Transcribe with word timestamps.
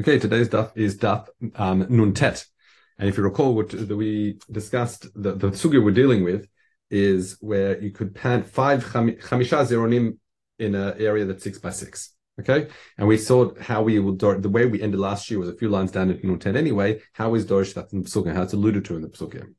Okay, 0.00 0.18
today's 0.18 0.48
daf 0.48 0.70
is 0.76 0.98
daf 0.98 1.28
um, 1.56 1.84
nuntet, 1.86 2.46
and 2.98 3.08
if 3.08 3.16
you 3.16 3.22
recall 3.22 3.54
what 3.54 3.72
we 3.72 4.38
discussed, 4.50 5.06
the, 5.14 5.32
the 5.34 5.48
sugya 5.50 5.84
we're 5.84 5.90
dealing 5.90 6.24
with 6.24 6.48
is 6.90 7.36
where 7.40 7.80
you 7.80 7.90
could 7.90 8.14
plant 8.14 8.46
five 8.48 8.84
chamisha 8.84 9.66
zeronim 9.66 10.18
in 10.58 10.74
an 10.74 10.94
area 10.98 11.24
that's 11.24 11.44
six 11.44 11.58
by 11.58 11.70
six. 11.70 12.14
Okay, 12.40 12.68
and 12.96 13.08
we 13.08 13.18
saw 13.18 13.52
how 13.60 13.82
we 13.82 13.98
will 13.98 14.16
the 14.16 14.48
way 14.48 14.66
we 14.66 14.80
ended 14.80 15.00
last 15.00 15.30
year 15.30 15.40
was 15.40 15.48
a 15.48 15.56
few 15.56 15.68
lines 15.68 15.90
down 15.90 16.10
in 16.10 16.18
nuntet 16.18 16.56
anyway. 16.56 17.00
How 17.12 17.34
is 17.34 17.46
dorish 17.46 17.74
that 17.74 17.92
in 17.92 18.04
psukim? 18.04 18.34
How 18.34 18.42
it's 18.42 18.52
alluded 18.52 18.84
to 18.86 18.96
in 18.96 19.02
the 19.02 19.08
psukim. 19.08 19.54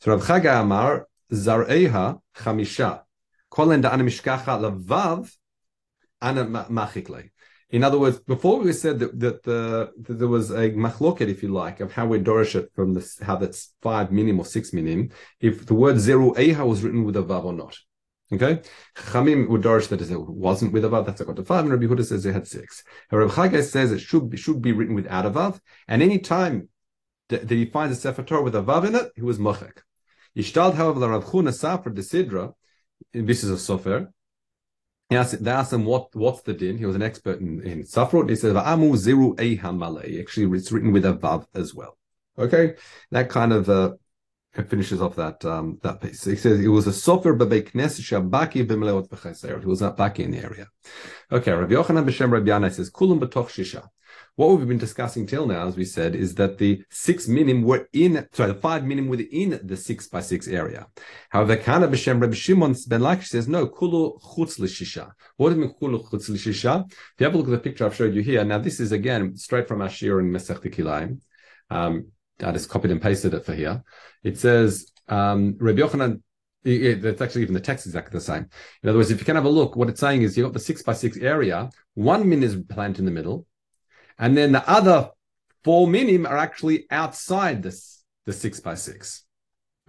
So 0.00 0.12
Rav 0.12 0.22
Chaga 0.22 0.60
Amar 0.60 1.08
zareha 1.32 2.20
chamisha 2.36 3.02
kol 3.50 3.68
enda 3.68 3.90
mishkacha 3.92 4.60
lavav 4.60 5.34
ana 6.20 6.44
machikle. 6.44 7.30
In 7.70 7.84
other 7.84 7.98
words, 7.98 8.18
before 8.20 8.60
we 8.60 8.72
said 8.72 8.98
that, 9.00 9.20
that, 9.20 9.42
the, 9.42 9.92
that 10.00 10.14
there 10.14 10.28
was 10.28 10.50
a 10.50 10.70
machloket, 10.70 11.28
if 11.28 11.42
you 11.42 11.50
like, 11.50 11.80
of 11.80 11.92
how 11.92 12.06
we 12.06 12.18
dorish 12.18 12.54
it 12.54 12.70
from 12.74 12.94
this, 12.94 13.18
how 13.20 13.36
that's 13.36 13.74
five 13.82 14.10
minim 14.10 14.38
or 14.38 14.46
six 14.46 14.72
minim, 14.72 15.10
if 15.40 15.66
the 15.66 15.74
word 15.74 15.96
zeru 15.96 16.34
eha 16.36 16.66
was 16.66 16.82
written 16.82 17.04
with 17.04 17.16
a 17.16 17.22
vav 17.22 17.44
or 17.44 17.52
not. 17.52 17.76
Okay, 18.30 18.60
Chamim 18.94 19.48
would 19.48 19.62
dorish 19.62 19.88
that 19.88 20.02
it 20.02 20.20
wasn't 20.20 20.72
with 20.72 20.84
a 20.84 20.88
vav. 20.88 21.06
That's 21.06 21.22
got 21.22 21.36
to 21.36 21.44
five, 21.44 21.64
and 21.64 21.72
Rabbi 21.72 21.84
Huda 21.84 22.04
says 22.04 22.24
it 22.26 22.34
had 22.34 22.46
six. 22.46 22.84
Rabbi 23.10 23.32
Chagai 23.32 23.62
says 23.62 23.90
it 23.92 24.00
should 24.00 24.28
be, 24.30 24.36
should 24.36 24.60
be 24.60 24.72
written 24.72 24.94
without 24.94 25.26
a 25.26 25.30
vav, 25.30 25.60
and 25.86 26.02
any 26.02 26.18
time 26.18 26.68
that, 27.28 27.48
that 27.48 27.54
he 27.54 27.66
finds 27.66 27.96
a 27.96 28.00
sefer 28.00 28.22
Torah 28.22 28.42
with 28.42 28.54
a 28.54 28.62
vav 28.62 28.86
in 28.86 28.94
it, 28.94 29.12
he 29.14 29.22
was 29.22 29.38
mochek. 29.38 29.78
Yishtald, 30.36 30.74
however, 30.74 31.00
the 31.00 31.08
Rav 31.08 31.24
Chuna 31.24 31.50
Safra 31.50 31.94
the 31.94 32.02
Sidra, 32.02 32.52
this 33.12 33.44
is 33.44 33.50
a 33.50 33.54
sofer, 33.54 34.08
he 35.10 35.16
asked, 35.16 35.42
they 35.42 35.50
asked 35.50 35.72
him 35.72 35.84
what 35.84 36.14
what's 36.14 36.42
the 36.42 36.52
din. 36.52 36.76
He 36.76 36.84
was 36.84 36.96
an 36.96 37.02
expert 37.02 37.40
in, 37.40 37.62
in 37.62 37.82
Safrot. 37.84 38.28
He 38.28 38.36
said, 38.36 38.56
"Amu 38.56 38.92
ziru 38.92 39.36
ehamale." 39.36 40.20
Actually, 40.20 40.58
it's 40.58 40.70
written 40.70 40.92
with 40.92 41.04
a 41.06 41.14
vav 41.14 41.46
as 41.54 41.74
well. 41.74 41.96
Okay, 42.38 42.74
that 43.10 43.30
kind 43.30 43.52
of 43.52 43.68
uh, 43.70 43.94
finishes 44.68 45.00
off 45.00 45.16
that 45.16 45.42
um, 45.44 45.78
that 45.82 46.00
piece. 46.02 46.24
He 46.24 46.36
says 46.36 46.60
it 46.60 46.68
was 46.68 46.86
a 46.86 46.90
sofer 46.90 47.36
bebeknes 47.38 47.98
shabaki 48.00 48.66
b'meleot 48.66 49.08
b'chaser. 49.08 49.60
He 49.60 49.66
was 49.66 49.80
not 49.80 49.96
baki 49.96 50.20
in 50.20 50.32
the 50.32 50.38
area. 50.38 50.68
Okay, 51.32 51.52
Rabbi 51.52 51.72
Yochanan 51.72 52.04
b'shem 52.04 52.30
Rabbi 52.30 52.68
says, 52.68 52.90
"Kulam 52.90 53.18
b'toch 53.18 53.48
shisha." 53.48 53.88
What 54.38 54.56
we've 54.56 54.68
been 54.68 54.78
discussing 54.78 55.26
till 55.26 55.48
now, 55.48 55.66
as 55.66 55.76
we 55.76 55.84
said, 55.84 56.14
is 56.14 56.36
that 56.36 56.58
the 56.58 56.84
six 56.90 57.26
minim 57.26 57.62
were 57.62 57.88
in, 57.92 58.24
sorry, 58.30 58.52
the 58.52 58.60
five 58.60 58.84
minim 58.84 59.08
within 59.08 59.58
the 59.64 59.76
six 59.76 60.06
by 60.06 60.20
six 60.20 60.46
area. 60.46 60.86
However, 61.30 61.56
Kana 61.56 61.88
b'shem 61.88 62.20
Reb 62.20 62.34
Shimon 62.34 62.76
ben 62.86 63.00
Lakish 63.00 63.26
says, 63.30 63.48
no, 63.48 63.66
kulu 63.66 64.16
chutz 64.20 64.60
l'shisha. 64.60 65.10
What 65.38 65.48
does 65.48 65.58
it 65.58 65.60
mean 65.62 65.74
kulu 65.76 66.04
chutz 66.04 66.28
l'shisha? 66.28 66.88
If 66.88 66.94
you 67.18 67.26
have 67.26 67.34
a 67.34 67.36
look 67.36 67.48
at 67.48 67.50
the 67.50 67.58
picture 67.58 67.84
I've 67.84 67.96
showed 67.96 68.14
you 68.14 68.22
here, 68.22 68.44
now 68.44 68.58
this 68.58 68.78
is 68.78 68.92
again 68.92 69.36
straight 69.36 69.66
from 69.66 69.80
Ashir 69.80 70.20
in 70.20 70.30
Masech 70.30 70.62
Kilayim. 70.72 71.20
Um, 71.68 72.12
I 72.40 72.52
just 72.52 72.68
copied 72.68 72.92
and 72.92 73.02
pasted 73.02 73.34
it 73.34 73.44
for 73.44 73.54
here. 73.54 73.82
It 74.22 74.38
says, 74.38 74.92
um, 75.08 75.54
Yochanan 75.54 76.22
it's 76.62 77.20
actually 77.20 77.42
even 77.42 77.54
the 77.54 77.60
text 77.60 77.86
is 77.86 77.92
exactly 77.92 78.16
the 78.16 78.24
same. 78.24 78.46
In 78.84 78.88
other 78.88 78.98
words, 78.98 79.10
if 79.10 79.18
you 79.18 79.24
can 79.24 79.34
have 79.34 79.46
a 79.46 79.48
look, 79.48 79.74
what 79.74 79.88
it's 79.88 79.98
saying 79.98 80.22
is 80.22 80.36
you've 80.36 80.46
got 80.46 80.52
the 80.52 80.60
six 80.60 80.82
by 80.82 80.92
six 80.92 81.16
area, 81.16 81.70
one 81.94 82.28
min 82.28 82.44
is 82.44 82.56
planted 82.68 83.00
in 83.00 83.04
the 83.04 83.10
middle, 83.10 83.44
and 84.18 84.36
then 84.36 84.52
the 84.52 84.68
other 84.68 85.10
four 85.64 85.86
minim 85.86 86.26
are 86.26 86.36
actually 86.36 86.86
outside 86.90 87.62
this, 87.62 88.02
the 88.26 88.32
six 88.32 88.60
by 88.60 88.74
six. 88.74 89.24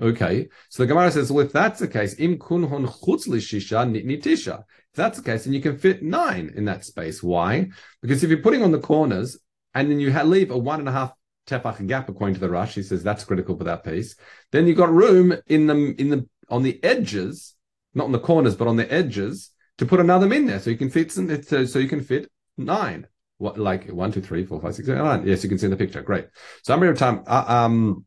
Okay, 0.01 0.47
so 0.69 0.83
the 0.83 0.87
Gemara 0.87 1.11
says, 1.11 1.31
well, 1.31 1.45
if 1.45 1.51
that's 1.51 1.79
the 1.79 1.87
case, 1.87 2.17
im 2.19 2.37
kunhon 2.37 2.87
chutz 2.87 3.27
shisha 3.27 3.85
nitisha. 3.89 4.59
If 4.59 4.95
that's 4.95 5.17
the 5.19 5.23
case, 5.23 5.43
then 5.43 5.53
you 5.53 5.61
can 5.61 5.77
fit 5.77 6.01
nine 6.01 6.53
in 6.55 6.65
that 6.65 6.85
space. 6.85 7.21
Why? 7.21 7.69
Because 8.01 8.23
if 8.23 8.29
you're 8.29 8.39
putting 8.41 8.63
on 8.63 8.71
the 8.71 8.79
corners 8.79 9.37
and 9.73 9.91
then 9.91 9.99
you 9.99 10.11
leave 10.23 10.51
a 10.51 10.57
one 10.57 10.79
and 10.79 10.87
a 10.87 10.93
half 10.93 11.11
tefach 11.47 11.85
gap, 11.85 12.07
according 12.07 12.35
to 12.35 12.39
the 12.39 12.49
Rush, 12.49 12.75
he 12.75 12.83
says 12.83 13.03
that's 13.03 13.25
critical 13.25 13.57
for 13.57 13.65
that 13.65 13.83
piece. 13.83 14.15
Then 14.51 14.67
you've 14.67 14.77
got 14.77 14.91
room 14.91 15.33
in 15.47 15.67
the 15.67 15.95
in 15.99 16.09
the 16.09 16.27
on 16.49 16.63
the 16.63 16.81
edges, 16.83 17.55
not 17.93 18.05
on 18.05 18.11
the 18.13 18.19
corners, 18.19 18.55
but 18.55 18.67
on 18.67 18.77
the 18.77 18.91
edges, 18.91 19.51
to 19.79 19.85
put 19.85 19.99
another 19.99 20.31
in 20.33 20.45
there, 20.45 20.59
so 20.59 20.69
you 20.69 20.77
can 20.77 20.89
fit 20.89 21.11
some, 21.11 21.43
so 21.43 21.77
you 21.79 21.87
can 21.87 22.03
fit 22.03 22.31
nine 22.57 23.05
what 23.39 23.57
like 23.57 23.87
one, 23.89 24.11
two, 24.11 24.21
three, 24.21 24.45
four, 24.45 24.61
five, 24.61 24.75
six, 24.75 24.87
seven, 24.87 25.03
nine. 25.03 25.25
Yes, 25.25 25.43
you 25.43 25.49
can 25.49 25.57
see 25.57 25.65
in 25.65 25.71
the 25.71 25.77
picture. 25.77 26.01
Great. 26.01 26.27
So 26.63 26.73
I'm 26.73 26.95
time. 26.95 27.23
Uh, 27.25 27.45
um, 27.47 28.05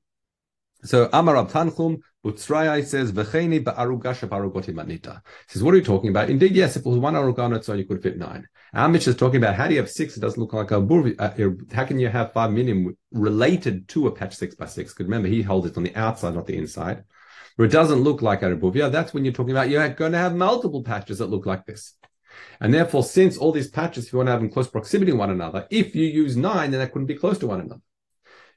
so 0.84 1.09
Amar 1.12 1.34
Rab 1.34 1.50
Tanchum 1.50 2.00
Utsraya 2.25 2.84
says 2.84 3.12
Vecheni 3.12 3.65
ba'arugasha 3.65 4.28
ba'arugoti 4.28 4.75
manita. 4.75 5.22
Says 5.48 5.62
what 5.62 5.75
are 5.75 5.78
you 5.78 5.82
talking 5.82 6.10
about? 6.10 6.31
Indeed, 6.31 6.53
yes. 6.53 6.76
If 6.76 6.84
it 6.84 6.88
was 6.88 6.98
one 6.98 7.15
arugana, 7.15 7.65
so 7.65 7.72
you 7.72 7.84
could 7.84 8.03
fit 8.03 8.19
nine. 8.19 8.47
Amish 8.75 9.09
is 9.09 9.16
talking 9.16 9.38
about 9.38 9.54
how 9.54 9.66
do 9.66 9.75
you 9.75 9.81
have 9.81 9.91
six? 9.91 10.16
It 10.16 10.20
doesn't 10.20 10.41
look 10.41 10.53
like 10.53 10.70
a 10.70 10.75
burvi. 10.75 11.16
Uh, 11.19 11.75
how 11.75 11.84
can 11.84 11.99
you 11.99 12.09
have 12.09 12.32
five 12.32 12.53
minim 12.53 12.97
related 13.10 13.88
to 13.88 14.06
a 14.06 14.12
patch 14.12 14.37
six 14.37 14.54
by 14.54 14.66
six? 14.66 14.93
Because 14.93 15.06
remember, 15.06 15.28
he 15.28 15.43
holds 15.43 15.66
it 15.66 15.76
on 15.76 15.82
the 15.82 15.97
outside, 15.97 16.34
not 16.34 16.47
the 16.47 16.56
inside. 16.56 17.04
Where 17.56 17.66
it 17.66 17.72
doesn't 17.72 18.00
look 18.00 18.22
like 18.22 18.43
a 18.43 18.47
rebuvia, 18.47 18.91
that's 18.91 19.12
when 19.12 19.25
you're 19.25 19.34
talking 19.34 19.50
about 19.53 19.69
you're 19.69 19.88
going 19.91 20.12
to 20.12 20.19
have 20.19 20.34
multiple 20.34 20.82
patches 20.82 21.19
that 21.19 21.26
look 21.26 21.47
like 21.47 21.66
this. 21.66 21.94
And 22.61 22.73
therefore, 22.73 23.03
since 23.03 23.37
all 23.37 23.53
these 23.53 23.71
patches, 23.71 24.07
if 24.07 24.13
you 24.13 24.19
want 24.19 24.29
to 24.29 24.33
have 24.33 24.43
in 24.43 24.51
close 24.51 24.69
proximity 24.69 25.13
to 25.13 25.19
one 25.19 25.31
another, 25.31 25.67
if 25.71 25.95
you 25.95 26.07
use 26.07 26.37
nine, 26.37 26.71
then 26.71 26.81
that 26.81 26.93
couldn't 26.93 27.07
be 27.07 27.17
close 27.17 27.39
to 27.39 27.47
one 27.47 27.61
another. 27.61 27.81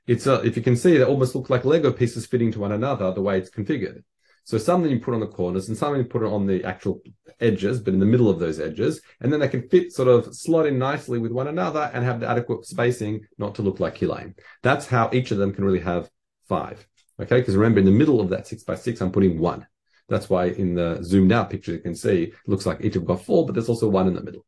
It's 0.07 0.28
a, 0.28 0.41
if 0.41 0.56
you 0.56 0.62
can 0.62 0.75
see, 0.75 0.97
they 0.97 1.03
almost 1.03 1.34
look 1.35 1.50
like 1.50 1.66
Lego 1.66 1.91
pieces 1.91 2.25
fitting 2.25 2.51
to 2.51 2.59
one 2.59 2.72
another 2.72 3.12
the 3.12 3.22
way 3.22 3.38
it's 3.38 3.50
configured. 3.50 4.03
So 4.44 4.59
something 4.59 4.91
you 4.91 5.00
put 5.00 5.16
on 5.16 5.22
the 5.22 5.28
corners 5.28 5.69
and 5.69 5.78
something 5.78 6.03
you 6.03 6.07
put 6.07 6.22
on 6.22 6.46
the 6.46 6.63
actual 6.63 7.01
edges, 7.40 7.79
but 7.79 7.96
in 7.96 8.00
the 8.00 8.06
middle 8.06 8.29
of 8.29 8.38
those 8.38 8.59
edges, 8.59 9.01
and 9.19 9.34
then 9.34 9.40
they 9.40 9.47
can 9.47 9.68
fit 9.69 9.91
sort 9.91 10.07
of 10.07 10.35
slot 10.35 10.67
in 10.67 10.78
nicely 10.78 11.17
with 11.17 11.31
one 11.31 11.47
another 11.47 11.90
and 11.96 12.06
have 12.06 12.19
the 12.19 12.29
adequate 12.29 12.63
spacing 12.63 13.25
not 13.40 13.56
to 13.56 13.63
look 13.63 13.79
like 13.79 13.97
kilaim. 13.97 14.35
That's 14.62 14.85
how 14.85 15.09
each 15.12 15.31
of 15.31 15.40
them 15.40 15.52
can 15.52 15.63
really 15.63 15.79
have 15.79 16.12
five. 16.47 16.85
Okay, 17.19 17.40
because 17.40 17.56
remember 17.56 17.79
in 17.79 17.85
the 17.85 17.91
middle 17.91 18.22
of 18.22 18.29
that 18.29 18.46
six 18.46 18.63
by 18.63 18.75
six, 18.75 19.02
I'm 19.02 19.12
putting 19.12 19.40
one. 19.40 19.66
That's 20.07 20.29
why 20.29 20.47
in 20.47 20.75
the 20.75 21.01
zoomed 21.03 21.31
out 21.31 21.49
picture, 21.49 21.73
you 21.73 21.79
can 21.79 21.95
see 21.95 22.23
it 22.23 22.33
looks 22.47 22.66
like 22.66 22.81
each 22.81 22.93
have 22.93 23.05
got 23.05 23.23
four, 23.25 23.45
but 23.45 23.53
there's 23.55 23.69
also 23.69 23.89
one 23.89 24.07
in 24.07 24.13
the 24.13 24.21
middle. 24.21 24.45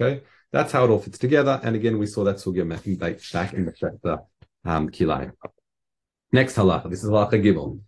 Okay. 0.00 0.22
That's 0.52 0.72
how 0.72 0.84
it 0.84 0.90
all 0.90 1.00
fits 1.00 1.18
together. 1.18 1.60
And 1.62 1.76
again, 1.76 1.98
we 1.98 2.06
saw 2.06 2.24
that 2.24 2.36
sugya 2.36 2.66
back 2.68 3.52
in 3.52 3.66
the 3.66 3.72
chapter 3.72 4.18
um, 4.64 4.88
Kilai. 4.90 5.32
Next 6.32 6.56
halacha. 6.56 6.88
This 6.90 7.04
is 7.04 7.10
halacha 7.10 7.42
gimel. 7.42 7.80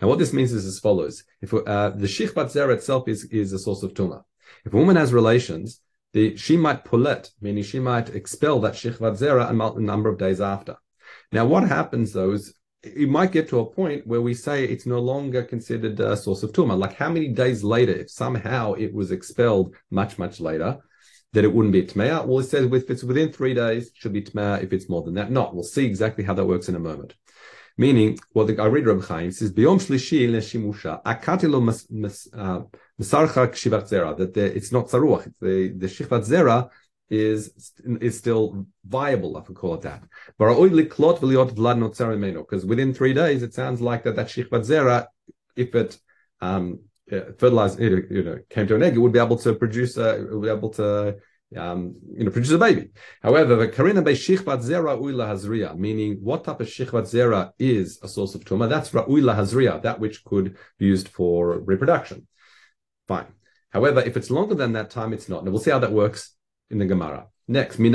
Now, 0.00 0.08
what 0.08 0.18
this 0.18 0.32
means 0.32 0.52
is 0.52 0.64
as 0.64 0.78
follows: 0.78 1.24
If 1.42 1.52
uh, 1.52 1.90
the 1.90 2.06
shichbat 2.06 2.46
zera 2.46 2.72
itself 2.74 3.08
is 3.08 3.24
is 3.24 3.52
a 3.52 3.58
source 3.58 3.82
of 3.82 3.92
tuma, 3.92 4.22
if 4.64 4.72
a 4.72 4.76
woman 4.76 4.96
has 4.96 5.12
relations, 5.12 5.82
the 6.14 6.34
she 6.36 6.56
might 6.56 6.84
pulet, 6.84 7.30
meaning 7.42 7.62
she 7.62 7.78
might 7.78 8.08
expel 8.14 8.58
that 8.60 8.72
shichvat 8.72 9.18
zera 9.18 9.50
a 9.50 9.80
number 9.80 10.08
of 10.08 10.16
days 10.18 10.40
after. 10.40 10.76
Now, 11.30 11.44
what 11.44 11.68
happens 11.68 12.14
though 12.14 12.32
is 12.32 12.54
it 12.84 13.08
might 13.08 13.32
get 13.32 13.48
to 13.48 13.60
a 13.60 13.66
point 13.66 14.06
where 14.06 14.20
we 14.20 14.34
say 14.34 14.64
it's 14.64 14.86
no 14.86 14.98
longer 14.98 15.42
considered 15.42 15.98
a 16.00 16.16
source 16.16 16.42
of 16.42 16.52
tumah. 16.52 16.78
Like 16.78 16.94
how 16.94 17.08
many 17.08 17.28
days 17.28 17.64
later, 17.64 17.92
if 17.92 18.10
somehow 18.10 18.74
it 18.74 18.92
was 18.92 19.10
expelled 19.10 19.74
much, 19.90 20.18
much 20.18 20.40
later, 20.40 20.78
that 21.32 21.44
it 21.44 21.52
wouldn't 21.52 21.72
be 21.72 21.82
tmeah? 21.82 22.26
Well, 22.26 22.40
it 22.40 22.44
says 22.44 22.70
if 22.72 22.90
it's 22.90 23.02
within 23.02 23.32
three 23.32 23.54
days, 23.54 23.88
it 23.88 23.92
should 23.96 24.12
be 24.12 24.22
tmeah. 24.22 24.62
If 24.62 24.72
it's 24.72 24.88
more 24.88 25.02
than 25.02 25.14
that, 25.14 25.30
not. 25.30 25.54
We'll 25.54 25.64
see 25.64 25.86
exactly 25.86 26.24
how 26.24 26.34
that 26.34 26.46
works 26.46 26.68
in 26.68 26.74
a 26.74 26.80
moment. 26.80 27.14
Meaning, 27.76 28.18
well, 28.34 28.48
I 28.60 28.66
read 28.66 28.86
Rabbi 28.86 29.04
Chaim 29.04 29.32
says, 29.32 29.52
"Biyom 29.52 29.80
shlishi 29.84 30.28
leshimusha 30.28 31.02
akatilo 31.02 31.58
uh, 32.32 32.62
misarcha 33.00 33.48
kshivat 33.48 33.88
zera." 33.90 34.16
That 34.16 34.34
the, 34.34 34.44
it's 34.56 34.70
not 34.70 34.86
saruach. 34.86 35.32
The 35.40 35.72
the 35.76 35.86
shivat 35.86 36.24
zera 36.24 36.70
is 37.10 37.72
is 38.00 38.18
still 38.18 38.66
viable, 38.84 39.38
if 39.38 39.48
we 39.48 39.54
call 39.54 39.74
it 39.74 39.82
that. 39.82 40.02
Because 40.38 40.56
within 42.66 42.94
three 42.94 43.14
days, 43.14 43.42
it 43.42 43.54
sounds 43.54 43.80
like 43.80 44.04
that 44.04 44.16
that 44.16 44.28
shikvat 44.28 44.66
zera, 44.66 45.06
if 45.54 45.74
it 45.74 45.98
um, 46.40 46.80
fertilized, 47.38 47.80
you 47.80 48.22
know, 48.24 48.38
came 48.48 48.66
to 48.66 48.76
an 48.76 48.82
egg, 48.82 48.96
it 48.96 48.98
would 48.98 49.12
be 49.12 49.18
able 49.18 49.36
to 49.38 49.54
produce, 49.54 49.96
a, 49.96 50.20
it 50.20 50.32
would 50.32 50.42
be 50.42 50.48
able 50.48 50.70
to, 50.70 51.16
um, 51.56 51.94
you 52.16 52.24
know, 52.24 52.30
produce 52.30 52.52
a 52.52 52.58
baby. 52.58 52.88
However, 53.22 53.56
the 53.56 53.68
karina 53.68 54.02
be 54.02 54.12
shichvat 54.12 54.62
zera 54.62 54.98
uila 54.98 55.28
hazriya, 55.28 55.76
meaning 55.76 56.18
what 56.22 56.44
type 56.44 56.60
of 56.60 56.66
shichvat 56.66 57.02
zera 57.02 57.52
is 57.58 57.98
a 58.02 58.08
source 58.08 58.34
of 58.34 58.44
tuma? 58.44 58.68
That's 58.68 58.90
uila 58.90 59.36
hazriya, 59.36 59.82
that 59.82 60.00
which 60.00 60.24
could 60.24 60.56
be 60.78 60.86
used 60.86 61.08
for 61.08 61.60
reproduction. 61.60 62.26
Fine. 63.06 63.26
However, 63.70 64.00
if 64.00 64.16
it's 64.16 64.30
longer 64.30 64.54
than 64.54 64.72
that 64.72 64.90
time, 64.90 65.12
it's 65.12 65.28
not. 65.28 65.42
And 65.42 65.52
we'll 65.52 65.60
see 65.60 65.70
how 65.70 65.80
that 65.80 65.92
works 65.92 66.34
in 66.70 66.78
the 66.78 66.86
Gemara. 66.86 67.26
Next, 67.46 67.76
how 67.76 67.84
do 67.84 67.90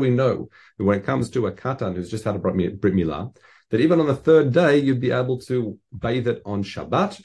we 0.00 0.10
know 0.10 0.48
that 0.76 0.84
when 0.84 0.98
it 0.98 1.04
comes 1.04 1.30
to 1.30 1.46
a 1.46 1.52
katan 1.52 1.94
who's 1.94 2.10
just 2.10 2.24
had 2.24 2.36
a 2.36 2.38
brit 2.38 2.54
milah, 2.54 3.34
that 3.70 3.80
even 3.80 3.98
on 3.98 4.06
the 4.06 4.14
third 4.14 4.52
day 4.52 4.76
you'd 4.78 5.00
be 5.00 5.10
able 5.10 5.40
to 5.40 5.78
bathe 5.90 6.28
it 6.28 6.42
on 6.44 6.62
Shabbat? 6.62 7.18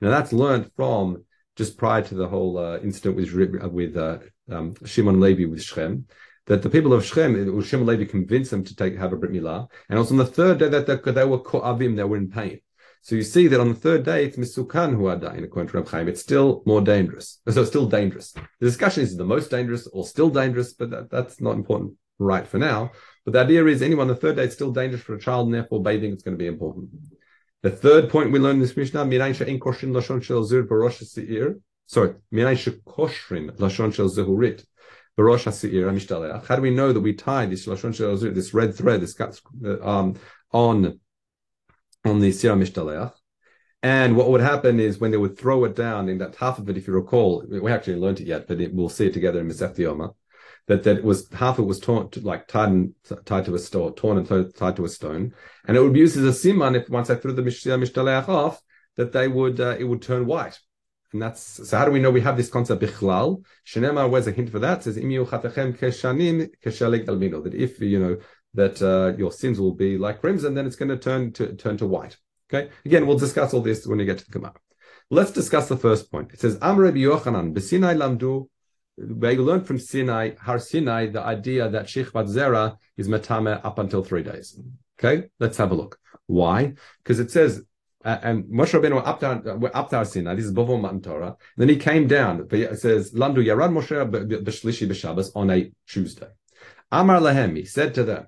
Now 0.00 0.10
that's 0.10 0.32
learned 0.32 0.70
from 0.76 1.24
just 1.56 1.76
prior 1.76 2.02
to 2.02 2.14
the 2.14 2.28
whole 2.28 2.56
uh, 2.56 2.78
incident 2.78 3.16
with 3.16 3.32
with 3.72 3.96
uh, 3.96 4.18
um, 4.50 4.74
Shimon 4.84 5.20
Levi 5.20 5.46
with 5.46 5.62
Shem, 5.62 6.06
that 6.46 6.62
the 6.62 6.70
people 6.70 6.92
of 6.92 7.04
Shechem, 7.04 7.60
Shimon 7.62 7.86
Levi 7.86 8.04
convinced 8.04 8.52
them 8.52 8.62
to 8.64 8.76
take 8.76 8.96
have 8.96 9.12
a 9.12 9.16
brit 9.16 9.32
milah, 9.32 9.66
and 9.88 9.98
also 9.98 10.14
on 10.14 10.18
the 10.18 10.26
third 10.26 10.58
day 10.58 10.68
that 10.68 10.86
they, 10.86 11.12
they 11.12 11.24
were 11.24 11.40
avim, 11.40 11.96
they 11.96 12.04
were 12.04 12.16
in 12.16 12.30
pain. 12.30 12.60
So 13.04 13.16
you 13.16 13.24
see 13.24 13.48
that 13.48 13.58
on 13.58 13.68
the 13.68 13.74
third 13.74 14.04
day, 14.04 14.24
it's 14.24 14.36
Misukan 14.36 15.20
dying, 15.20 15.42
according 15.42 15.70
to 15.70 15.76
Reb 15.78 15.88
Chaim. 15.88 16.06
It's 16.06 16.20
still 16.20 16.62
more 16.66 16.80
dangerous. 16.80 17.40
So 17.48 17.62
it's 17.62 17.70
still 17.70 17.86
dangerous. 17.86 18.32
The 18.60 18.66
discussion 18.66 19.02
is 19.02 19.16
the 19.16 19.24
most 19.24 19.50
dangerous 19.50 19.88
or 19.88 20.06
still 20.06 20.30
dangerous, 20.30 20.72
but 20.72 20.90
that, 20.90 21.10
that's 21.10 21.40
not 21.40 21.56
important 21.56 21.94
right 22.20 22.46
for 22.46 22.58
now. 22.58 22.92
But 23.24 23.32
the 23.32 23.40
idea 23.40 23.66
is 23.66 23.82
anyone 23.82 24.08
on 24.08 24.14
the 24.14 24.20
third 24.20 24.36
day, 24.36 24.44
it's 24.44 24.54
still 24.54 24.70
dangerous 24.70 25.02
for 25.02 25.16
a 25.16 25.20
child, 25.20 25.46
and 25.46 25.54
therefore 25.54 25.82
bathing 25.82 26.14
is 26.14 26.22
going 26.22 26.36
to 26.36 26.38
be 26.38 26.46
important. 26.46 26.90
The 27.62 27.70
third 27.70 28.08
point 28.08 28.30
we 28.30 28.38
learn 28.38 28.56
in 28.56 28.60
this 28.60 28.76
Mishnah, 28.76 29.04
koshin 29.04 29.90
lashon 29.90 30.22
shel 30.22 30.44
zur 30.44 30.62
barosh 30.62 31.04
seir. 31.04 31.58
Sorry, 31.86 32.14
she'koshrin 32.30 33.56
lashon 33.56 33.92
shel 33.92 34.10
zehurit 34.10 34.64
barosh 35.18 35.52
seir. 35.52 36.42
How 36.46 36.54
do 36.54 36.62
we 36.62 36.70
know 36.70 36.92
that 36.92 37.00
we 37.00 37.14
tie 37.14 37.46
this 37.46 37.66
lashon 37.66 37.94
shel 37.94 38.16
this 38.16 38.54
red 38.54 38.76
thread, 38.76 39.00
this 39.00 39.16
um, 39.82 40.14
on 40.52 41.00
on 42.04 42.20
the 42.20 42.30
Sirah 42.30 42.58
Mishtaleach. 42.58 43.12
And 43.82 44.16
what 44.16 44.30
would 44.30 44.40
happen 44.40 44.78
is 44.78 45.00
when 45.00 45.10
they 45.10 45.16
would 45.16 45.36
throw 45.36 45.64
it 45.64 45.74
down 45.74 46.08
in 46.08 46.18
that 46.18 46.36
half 46.36 46.58
of 46.58 46.68
it, 46.68 46.76
if 46.76 46.86
you 46.86 46.92
recall, 46.92 47.44
we 47.48 47.72
actually 47.72 47.96
learned 47.96 48.20
it 48.20 48.28
yet, 48.28 48.46
but 48.46 48.60
it, 48.60 48.72
we'll 48.72 48.88
see 48.88 49.06
it 49.06 49.12
together 49.12 49.40
in 49.40 49.48
Masech 49.48 49.76
Yoma, 49.76 50.14
that 50.68 50.84
that 50.84 51.02
was 51.02 51.28
half 51.32 51.58
of 51.58 51.64
it 51.64 51.68
was 51.68 51.80
torn, 51.80 52.08
like 52.22 52.46
tied 52.46 52.68
and, 52.68 52.94
tied 53.24 53.44
to 53.46 53.54
a 53.56 53.58
stone, 53.58 53.94
torn 53.94 54.18
and 54.18 54.54
tied 54.54 54.76
to 54.76 54.84
a 54.84 54.88
stone, 54.88 55.34
and 55.66 55.76
it 55.76 55.80
would 55.80 55.92
be 55.92 55.98
used 56.00 56.16
as 56.16 56.24
a 56.24 56.28
siman 56.48 56.80
if 56.80 56.88
once 56.88 57.10
I 57.10 57.16
threw 57.16 57.32
the 57.32 57.42
Mishtaleach 57.42 58.28
off, 58.28 58.62
that 58.96 59.12
they 59.12 59.26
would 59.26 59.58
uh, 59.58 59.76
it 59.78 59.84
would 59.84 60.02
turn 60.02 60.26
white. 60.26 60.60
And 61.12 61.20
that's 61.20 61.68
so. 61.68 61.76
How 61.76 61.84
do 61.84 61.90
we 61.90 62.00
know 62.00 62.10
we 62.10 62.22
have 62.22 62.36
this 62.36 62.48
concept 62.48 62.82
bichlal? 62.82 63.44
Shenemar, 63.66 64.08
where's 64.08 64.26
a 64.26 64.32
hint 64.32 64.50
for 64.50 64.60
that? 64.60 64.78
It 64.78 64.82
says. 64.84 64.94
That 64.94 65.02
if 67.54 67.80
you 67.80 68.00
know 68.00 68.16
that 68.54 68.82
uh, 68.82 69.16
your 69.16 69.32
sins 69.32 69.58
will 69.58 69.74
be 69.74 69.98
like 69.98 70.20
crimson, 70.20 70.54
then 70.54 70.66
it's 70.66 70.76
going 70.76 70.88
to 70.88 70.98
turn 70.98 71.32
to 71.32 71.54
turn 71.54 71.76
to 71.78 71.86
white. 71.86 72.16
Okay. 72.52 72.70
Again, 72.84 73.06
we'll 73.06 73.18
discuss 73.18 73.54
all 73.54 73.62
this 73.62 73.86
when 73.86 73.98
we 73.98 74.04
get 74.04 74.18
to 74.18 74.24
the 74.24 74.30
Gemara. 74.30 74.54
Let's 75.10 75.30
discuss 75.30 75.68
the 75.68 75.76
first 75.76 76.10
point. 76.10 76.32
It 76.32 76.40
says, 76.40 76.58
Am 76.60 76.78
Rabbi 76.78 76.98
Yochanan, 76.98 77.54
B'Sinai 77.54 77.96
lamdu, 77.96 78.48
where 78.96 79.32
you 79.32 79.42
learn 79.42 79.64
from 79.64 79.78
Sinai, 79.78 80.32
Har 80.40 80.58
Sinai, 80.58 81.06
the 81.06 81.22
idea 81.22 81.68
that 81.68 81.86
Shechvat 81.86 82.28
Zera 82.28 82.76
is 82.96 83.08
metame 83.08 83.60
up 83.64 83.78
until 83.78 84.02
three 84.02 84.22
days. 84.22 84.58
Okay, 84.98 85.28
let's 85.40 85.56
have 85.56 85.70
a 85.70 85.74
look. 85.74 85.98
Why? 86.26 86.74
Because 87.02 87.20
it 87.20 87.30
says, 87.30 87.64
uh, 88.04 88.18
and 88.22 88.44
Moshe 88.44 88.78
Rabbeinu 88.78 89.06
up 89.06 89.20
down, 89.20 89.48
uh, 89.48 89.56
were 89.56 89.74
up 89.76 89.90
to 89.90 90.04
Sinai. 90.04 90.34
This 90.34 90.46
is 90.46 90.52
before 90.52 90.78
Matan 90.78 91.00
Torah. 91.00 91.36
Then 91.56 91.68
he 91.68 91.76
came 91.76 92.06
down. 92.06 92.46
It 92.50 92.78
says, 92.78 93.12
Lamdu 93.12 93.44
Yarad 93.44 93.72
Moshe 93.72 94.10
B'Shlishi 94.10 94.88
B'Shabbos 94.88 95.30
on 95.34 95.50
a 95.50 95.70
Tuesday. 95.86 96.28
Amar 96.90 97.20
Lahem, 97.20 97.56
he 97.56 97.64
said 97.64 97.94
to 97.94 98.04
them, 98.04 98.26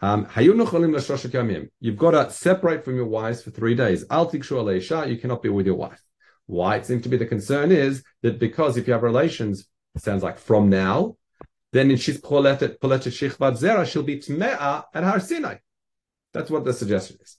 Um, 0.00 0.28
you've 0.36 1.96
got 1.96 2.10
to 2.12 2.30
separate 2.30 2.84
from 2.84 2.96
your 2.96 3.06
wives 3.06 3.42
for 3.42 3.50
three 3.50 3.74
days. 3.74 4.04
You 4.10 5.16
cannot 5.20 5.42
be 5.42 5.48
with 5.48 5.66
your 5.66 5.74
wife. 5.74 6.02
Why 6.46 6.76
it 6.76 6.86
seems 6.86 7.02
to 7.02 7.08
be 7.08 7.16
the 7.16 7.26
concern 7.26 7.72
is 7.72 8.02
that 8.22 8.38
because 8.38 8.76
if 8.76 8.86
you 8.86 8.92
have 8.92 9.02
relations, 9.02 9.66
it 9.94 10.02
sounds 10.02 10.22
like 10.22 10.38
from 10.38 10.70
now, 10.70 11.16
then 11.72 11.94
she's 11.96 12.20
poletet 12.20 12.80
shichvat 12.80 13.58
zera, 13.58 13.84
she'll 13.86 14.02
be 14.02 14.18
tme'a 14.18 14.84
at 14.94 15.04
Har 15.04 15.20
Sinai. 15.20 15.56
That's 16.32 16.50
what 16.50 16.64
the 16.64 16.72
suggestion 16.72 17.18
is. 17.20 17.36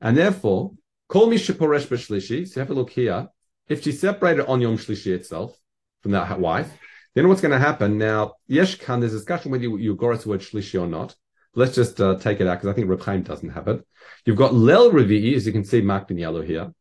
And 0.00 0.16
therefore, 0.16 0.72
call 1.08 1.28
me 1.28 1.36
shiporesh 1.36 1.88
b'shlishi. 1.88 2.48
So 2.48 2.60
have 2.60 2.70
a 2.70 2.74
look 2.74 2.90
here. 2.90 3.28
If 3.68 3.82
she 3.82 3.92
separated 3.92 4.46
on 4.46 4.60
Yom 4.60 4.78
Shlishi 4.78 5.12
itself 5.12 5.58
from 6.00 6.12
that 6.12 6.38
wife, 6.38 6.70
then 7.14 7.28
what's 7.28 7.40
going 7.40 7.52
to 7.52 7.58
happen? 7.58 7.98
Now, 7.98 8.34
yesh 8.46 8.76
kan, 8.76 9.00
there's 9.00 9.12
discussion 9.12 9.50
whether 9.50 9.64
you, 9.64 9.76
you 9.78 9.96
the 9.96 10.06
word 10.06 10.40
shlishi 10.40 10.80
or 10.80 10.86
not. 10.86 11.16
Let's 11.56 11.74
just 11.74 12.00
uh, 12.00 12.16
take 12.16 12.40
it 12.40 12.46
out 12.46 12.58
because 12.58 12.68
I 12.68 12.74
think 12.74 12.88
Reb 12.88 13.02
Chaim 13.02 13.22
doesn't 13.22 13.48
have 13.48 13.66
it. 13.68 13.84
You've 14.26 14.36
got 14.36 14.54
Lel 14.54 14.90
Revi'i, 14.90 15.34
as 15.34 15.46
you 15.46 15.52
can 15.52 15.64
see 15.64 15.80
marked 15.80 16.10
in 16.10 16.18
yellow 16.18 16.42
here. 16.42 16.72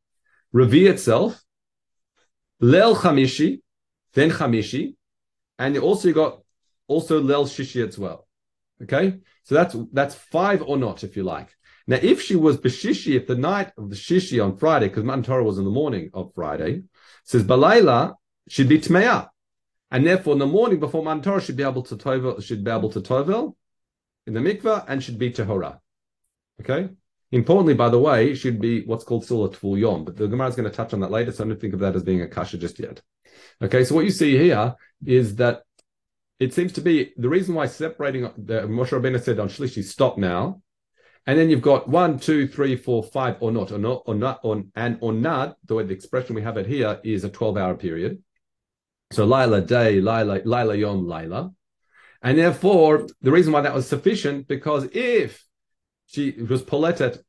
Revi 0.54 0.90
itself, 0.90 1.42
Lel 2.60 2.96
Chamishi, 2.96 3.62
then 4.14 4.32
Chamishi, 4.32 4.96
and 5.58 5.76
you 5.76 5.82
also 5.82 6.12
got 6.12 6.42
also 6.88 7.22
Lel 7.22 7.46
Shishi 7.46 7.88
as 7.88 7.98
well. 7.98 8.28
Okay, 8.84 9.20
so 9.44 9.56
that's 9.56 9.76
that's 9.94 10.16
five 10.16 10.62
or 10.62 10.76
not, 10.76 11.06
if 11.06 11.16
you 11.16 11.24
like. 11.24 11.56
Now, 11.88 12.00
if 12.02 12.22
she 12.22 12.36
was 12.36 12.58
Beshishi, 12.58 13.16
if 13.16 13.28
the 13.28 13.36
night 13.36 13.72
of 13.78 13.90
the 13.90 13.96
Shishi 13.96 14.44
on 14.44 14.58
Friday, 14.58 14.90
because 14.90 15.04
Matan 15.04 15.24
Torah 15.24 15.44
was 15.44 15.58
in 15.58 15.66
the 15.66 15.72
morning 15.72 16.10
of 16.14 16.34
Friday, 16.34 16.84
says 17.24 17.44
Balayla 17.44 18.16
should 18.50 18.68
be 18.68 18.80
Tmeya. 18.80 19.30
And 19.92 20.06
therefore, 20.06 20.34
in 20.34 20.40
the 20.40 20.48
morning 20.48 20.80
before 20.80 21.04
Matan 21.04 21.22
Torah, 21.22 21.42
should 21.42 21.56
be 21.56 21.64
able 21.64 21.84
to 21.84 21.96
tovel, 21.96 22.44
should 22.44 22.64
be 22.64 22.72
able 22.72 22.90
to 22.90 23.02
tovel, 23.02 23.56
in 24.28 24.34
the 24.34 24.40
mikveh 24.40 24.86
and 24.88 25.04
should 25.04 25.20
be 25.20 25.32
tahora. 25.32 25.80
Okay. 26.62 26.90
Importantly, 27.32 27.74
by 27.74 27.90
the 27.90 28.00
way, 28.00 28.34
should 28.36 28.62
be 28.62 28.86
what's 28.86 29.04
called 29.04 29.26
still 29.26 29.46
a 29.46 29.50
tvul 29.50 29.80
yom, 29.80 30.06
but 30.06 30.16
the 30.16 30.28
Gemara 30.28 30.48
is 30.48 30.56
going 30.56 30.70
to 30.70 30.76
touch 30.76 30.94
on 30.94 31.00
that 31.02 31.12
later, 31.12 31.32
so 31.32 31.44
I 31.44 31.48
don't 31.48 31.60
think 31.60 31.74
of 31.74 31.80
that 31.82 31.96
as 31.96 32.04
being 32.04 32.22
a 32.22 32.28
kasha 32.28 32.58
just 32.58 32.80
yet. 32.80 33.02
Okay, 33.62 33.84
so 33.84 33.96
what 33.96 34.06
you 34.06 34.12
see 34.12 34.38
here 34.38 34.76
is 35.06 35.36
that 35.36 35.64
it 36.40 36.54
seems 36.54 36.72
to 36.74 36.82
be 36.82 37.14
the 37.18 37.28
reason 37.28 37.56
why 37.56 37.66
separating 37.66 38.26
uh, 38.26 38.34
the 38.38 38.62
Moshe 38.62 38.90
Rabbeinu 38.90 39.22
said 39.22 39.40
on 39.40 39.50
Shlishi, 39.50 39.84
stop 39.84 40.18
now, 40.18 40.62
and 41.26 41.38
then 41.38 41.50
you've 41.50 41.62
got 41.62 41.90
one, 41.90 42.20
two, 42.20 42.48
three, 42.48 42.76
four, 42.76 43.04
five, 43.04 43.38
or 43.40 43.52
not, 43.52 43.72
or 43.72 43.80
not, 43.80 44.04
or 44.06 44.16
not, 44.16 44.40
on 44.44 44.72
and 44.76 44.98
or 45.02 45.12
not. 45.12 45.58
The 45.66 45.76
way 45.76 45.84
the 45.84 45.94
expression 45.94 46.36
we 46.36 46.44
have 46.44 46.58
it 46.58 46.68
here 46.68 47.00
is 47.04 47.24
a 47.24 47.30
twelve-hour 47.30 47.76
period. 47.76 48.22
So 49.12 49.26
Lila 49.26 49.62
day, 49.62 50.00
Lila, 50.00 50.42
Lila 50.46 50.76
yom, 50.76 51.08
Lila. 51.08 51.52
And 52.22 52.38
therefore, 52.38 53.08
the 53.22 53.32
reason 53.32 53.54
why 53.54 53.62
that 53.62 53.74
was 53.74 53.88
sufficient, 53.88 54.48
because 54.48 54.88
if 54.94 55.44
she 56.08 56.32
was 56.32 56.64
poletet 56.64 57.20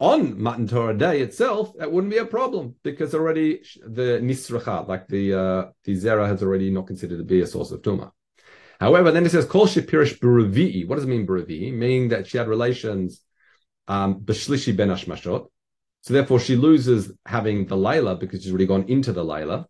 on 0.00 0.40
Matan 0.40 0.68
Torah 0.68 0.96
day 0.96 1.20
itself, 1.20 1.72
that 1.78 1.90
wouldn't 1.90 2.12
be 2.12 2.18
a 2.18 2.24
problem 2.24 2.76
because 2.82 3.14
already 3.14 3.62
the 3.84 4.20
nisracha, 4.22 4.86
like 4.86 5.08
the 5.08 5.34
uh, 5.34 5.64
the 5.84 5.96
zera, 5.96 6.26
has 6.28 6.42
already 6.42 6.70
not 6.70 6.86
considered 6.86 7.18
to 7.18 7.24
be 7.24 7.40
a 7.40 7.46
source 7.46 7.72
of 7.72 7.82
tuma. 7.82 8.12
However, 8.80 9.10
then 9.10 9.26
it 9.26 9.30
says 9.30 9.44
kol 9.44 9.66
shepirish 9.66 10.20
b'revi'i. 10.20 10.86
What 10.86 10.96
does 10.96 11.04
it 11.04 11.08
mean 11.08 11.26
b'revi'i? 11.26 11.72
Meaning 11.72 12.08
that 12.10 12.28
she 12.28 12.38
had 12.38 12.48
relations 12.48 13.20
um, 13.88 14.20
b'shlishi 14.20 14.76
ben 14.76 14.88
ashmashot. 14.88 15.46
So 16.02 16.14
therefore, 16.14 16.38
she 16.38 16.54
loses 16.54 17.12
having 17.26 17.66
the 17.66 17.76
layla 17.76 18.20
because 18.20 18.42
she's 18.42 18.52
already 18.52 18.66
gone 18.66 18.84
into 18.88 19.12
the 19.12 19.24
layla. 19.24 19.66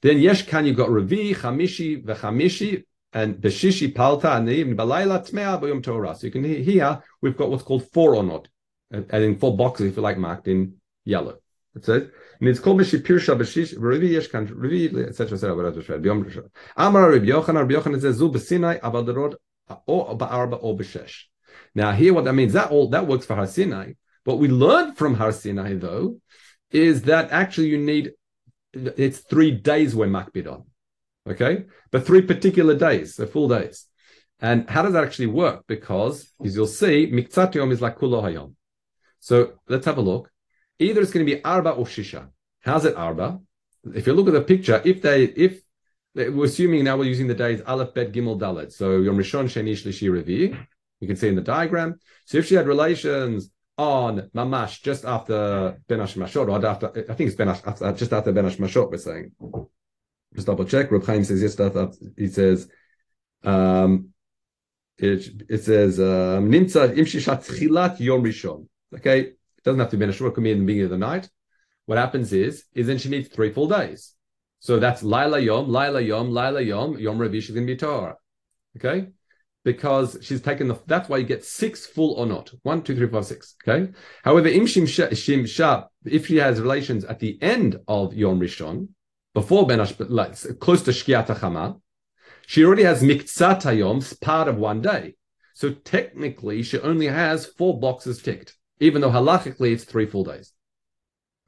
Then 0.00 0.18
yesh 0.18 0.46
kan 0.46 0.66
you've 0.66 0.76
got 0.76 0.88
revi, 0.88 1.36
chamishi, 1.36 2.04
v'chamishi, 2.04 2.82
and 3.12 3.36
Beshishi 3.36 3.94
Palta 3.94 4.36
and 4.36 4.48
the 4.48 4.52
evening 4.52 4.76
Balayla 4.76 5.28
Tmea 5.28 5.60
Boyum 5.60 5.82
Torah. 5.82 6.14
So 6.14 6.26
you 6.26 6.32
can 6.32 6.44
hear 6.44 6.58
here 6.58 7.02
we've 7.20 7.36
got 7.36 7.50
what's 7.50 7.62
called 7.62 7.90
four 7.92 8.14
or 8.14 8.22
not, 8.22 8.48
and 8.90 9.10
in 9.12 9.38
four 9.38 9.56
boxes, 9.56 9.90
if 9.90 9.96
you 9.96 10.02
like, 10.02 10.18
marked 10.18 10.48
in 10.48 10.74
yellow. 11.04 11.38
It 11.74 11.84
says, 11.86 12.08
and 12.38 12.48
it's 12.48 12.60
called 12.60 12.80
Beshi 12.80 13.02
Pirsha 13.02 13.36
Beshish 13.36 13.76
Revi 13.78 14.10
Yeshkan 14.10 14.48
Revi 14.48 15.08
etc. 15.08 15.34
etc. 15.34 15.56
Whatever. 15.56 15.80
Biyom 15.98 16.50
Amar 16.76 17.10
Rabbi 17.10 17.26
Yochanan 17.26 17.60
Rabbi 17.60 17.74
Yochanan 17.74 18.00
says 18.00 18.16
Zu 18.16 18.30
Besinai 18.30 18.80
Abadrod 18.80 19.34
or 19.86 20.18
Ba'arba 20.18 20.58
or 20.60 20.76
Beshesh. 20.76 21.24
Now 21.74 21.92
here, 21.92 22.12
what 22.12 22.24
that 22.24 22.34
means 22.34 22.52
that 22.52 22.70
all 22.70 22.88
that 22.90 23.06
works 23.06 23.24
for 23.24 23.36
Har 23.36 23.46
Sinai. 23.46 23.92
What 24.24 24.38
we 24.38 24.48
learned 24.48 24.98
from 24.98 25.14
Har 25.14 25.32
Sinai 25.32 25.74
though 25.74 26.18
is 26.70 27.02
that 27.02 27.30
actually 27.32 27.68
you 27.68 27.78
need 27.78 28.12
it's 28.74 29.18
three 29.20 29.50
days 29.50 29.94
we're 29.94 30.06
makbid 30.06 30.50
on. 30.50 30.64
Okay, 31.28 31.64
but 31.90 32.04
three 32.04 32.22
particular 32.22 32.76
days, 32.76 33.14
so 33.14 33.26
full 33.26 33.48
days. 33.48 33.86
And 34.40 34.68
how 34.68 34.82
does 34.82 34.94
that 34.94 35.04
actually 35.04 35.28
work? 35.28 35.64
Because, 35.68 36.32
as 36.44 36.56
you'll 36.56 36.66
see, 36.66 37.08
miktzat 37.12 37.54
yom 37.54 37.70
is 37.70 37.80
like 37.80 37.96
kulo 37.96 38.22
hayom. 38.22 38.54
So 39.20 39.52
let's 39.68 39.86
have 39.86 39.98
a 39.98 40.00
look. 40.00 40.30
Either 40.80 41.00
it's 41.00 41.12
going 41.12 41.24
to 41.24 41.32
be 41.32 41.44
arba 41.44 41.70
or 41.70 41.84
shisha. 41.84 42.28
How's 42.60 42.84
it 42.84 42.96
arba? 42.96 43.38
If 43.94 44.08
you 44.08 44.14
look 44.14 44.26
at 44.26 44.32
the 44.32 44.42
picture, 44.42 44.82
if 44.84 45.00
they, 45.00 45.24
if 45.24 45.62
we're 46.14 46.46
assuming 46.46 46.82
now 46.82 46.96
we're 46.96 47.04
using 47.04 47.28
the 47.28 47.34
days 47.34 47.60
aleph, 47.64 47.94
bet, 47.94 48.10
gimel, 48.10 48.38
dalet. 48.38 48.72
So 48.72 48.98
yom 48.98 49.16
rishon, 49.16 49.44
sheni, 49.44 49.74
shlishi, 49.74 50.10
revi. 50.10 50.58
You 50.98 51.06
can 51.06 51.16
see 51.16 51.28
in 51.28 51.36
the 51.36 51.40
diagram. 51.40 52.00
So 52.24 52.38
if 52.38 52.46
she 52.46 52.56
had 52.56 52.66
relations 52.66 53.50
on 53.78 54.28
mamash 54.34 54.82
just 54.82 55.04
after 55.04 55.78
ben 55.88 56.00
mashot, 56.00 56.48
or 56.48 56.66
after, 56.66 56.88
I 57.08 57.14
think 57.14 57.28
it's 57.28 57.36
ben 57.36 57.46
just 57.96 58.12
after 58.12 58.32
ben 58.32 58.44
mashot, 58.44 58.90
we're 58.90 58.98
saying 58.98 59.32
just 60.34 60.46
double 60.46 60.64
check. 60.64 60.90
Reb 60.90 61.04
Chaim 61.04 61.24
says 61.24 61.42
yes. 61.42 61.54
That 61.56 61.96
he 62.16 62.28
says, 62.28 62.68
um, 63.44 64.08
it, 64.98 65.28
it 65.48 65.64
says 65.64 65.98
um, 65.98 66.50
nimtza 66.50 66.96
im 66.96 67.04
shishat 67.04 67.46
chilat 67.48 68.00
yom 68.00 68.22
rishon. 68.22 68.66
Okay, 68.94 69.20
it 69.20 69.36
doesn't 69.64 69.80
have 69.80 69.90
to 69.90 69.96
be 69.96 70.04
in 70.04 70.10
a 70.10 70.12
short. 70.12 70.32
It 70.32 70.34
could 70.34 70.44
be 70.44 70.52
in 70.52 70.60
the 70.60 70.64
beginning 70.64 70.84
of 70.84 70.90
the 70.90 70.98
night. 70.98 71.28
What 71.86 71.98
happens 71.98 72.32
is, 72.32 72.64
is 72.74 72.86
then 72.86 72.98
she 72.98 73.08
needs 73.08 73.28
three 73.28 73.52
full 73.52 73.68
days. 73.68 74.14
So 74.60 74.78
that's 74.78 75.02
Laila 75.02 75.40
Yom, 75.40 75.68
Laila 75.68 76.00
Yom, 76.00 76.30
Laila 76.30 76.60
Yom, 76.60 76.98
Yom 76.98 77.18
Revi, 77.18 77.42
she's 77.42 77.50
going 77.50 77.66
to 77.66 77.72
be 77.72 77.76
Torah. 77.76 78.16
Okay? 78.76 79.08
Because 79.64 80.18
she's 80.22 80.40
taken 80.40 80.68
the, 80.68 80.78
that's 80.86 81.08
why 81.08 81.18
you 81.18 81.24
get 81.24 81.44
six 81.44 81.84
full 81.84 82.14
or 82.14 82.26
not. 82.26 82.50
One, 82.62 82.82
two, 82.82 82.94
three, 82.94 83.08
four, 83.08 83.24
six. 83.24 83.56
Okay? 83.66 83.90
However, 84.22 84.48
Im 84.48 84.66
Shim 84.66 84.86
Shah, 85.48 85.84
if 86.04 86.26
she 86.26 86.36
has 86.36 86.60
relations 86.60 87.04
at 87.04 87.18
the 87.18 87.42
end 87.42 87.76
of 87.88 88.14
Yom 88.14 88.38
Rishon, 88.38 88.88
before 89.34 89.66
Ben 89.66 89.86
like, 89.98 90.36
close 90.60 90.82
to 90.82 90.90
Shkiat 90.90 91.26
Chama, 91.26 91.80
she 92.46 92.64
already 92.64 92.82
has 92.82 93.02
Miktzat 93.02 93.62
Hayom, 93.62 94.20
part 94.20 94.48
of 94.48 94.56
one 94.56 94.82
day. 94.82 95.14
So 95.54 95.70
technically, 95.72 96.62
she 96.62 96.78
only 96.80 97.06
has 97.06 97.46
four 97.46 97.78
boxes 97.78 98.22
ticked, 98.22 98.56
even 98.80 99.00
though 99.00 99.10
halachically 99.10 99.72
it's 99.72 99.84
three 99.84 100.06
full 100.06 100.24
days. 100.24 100.52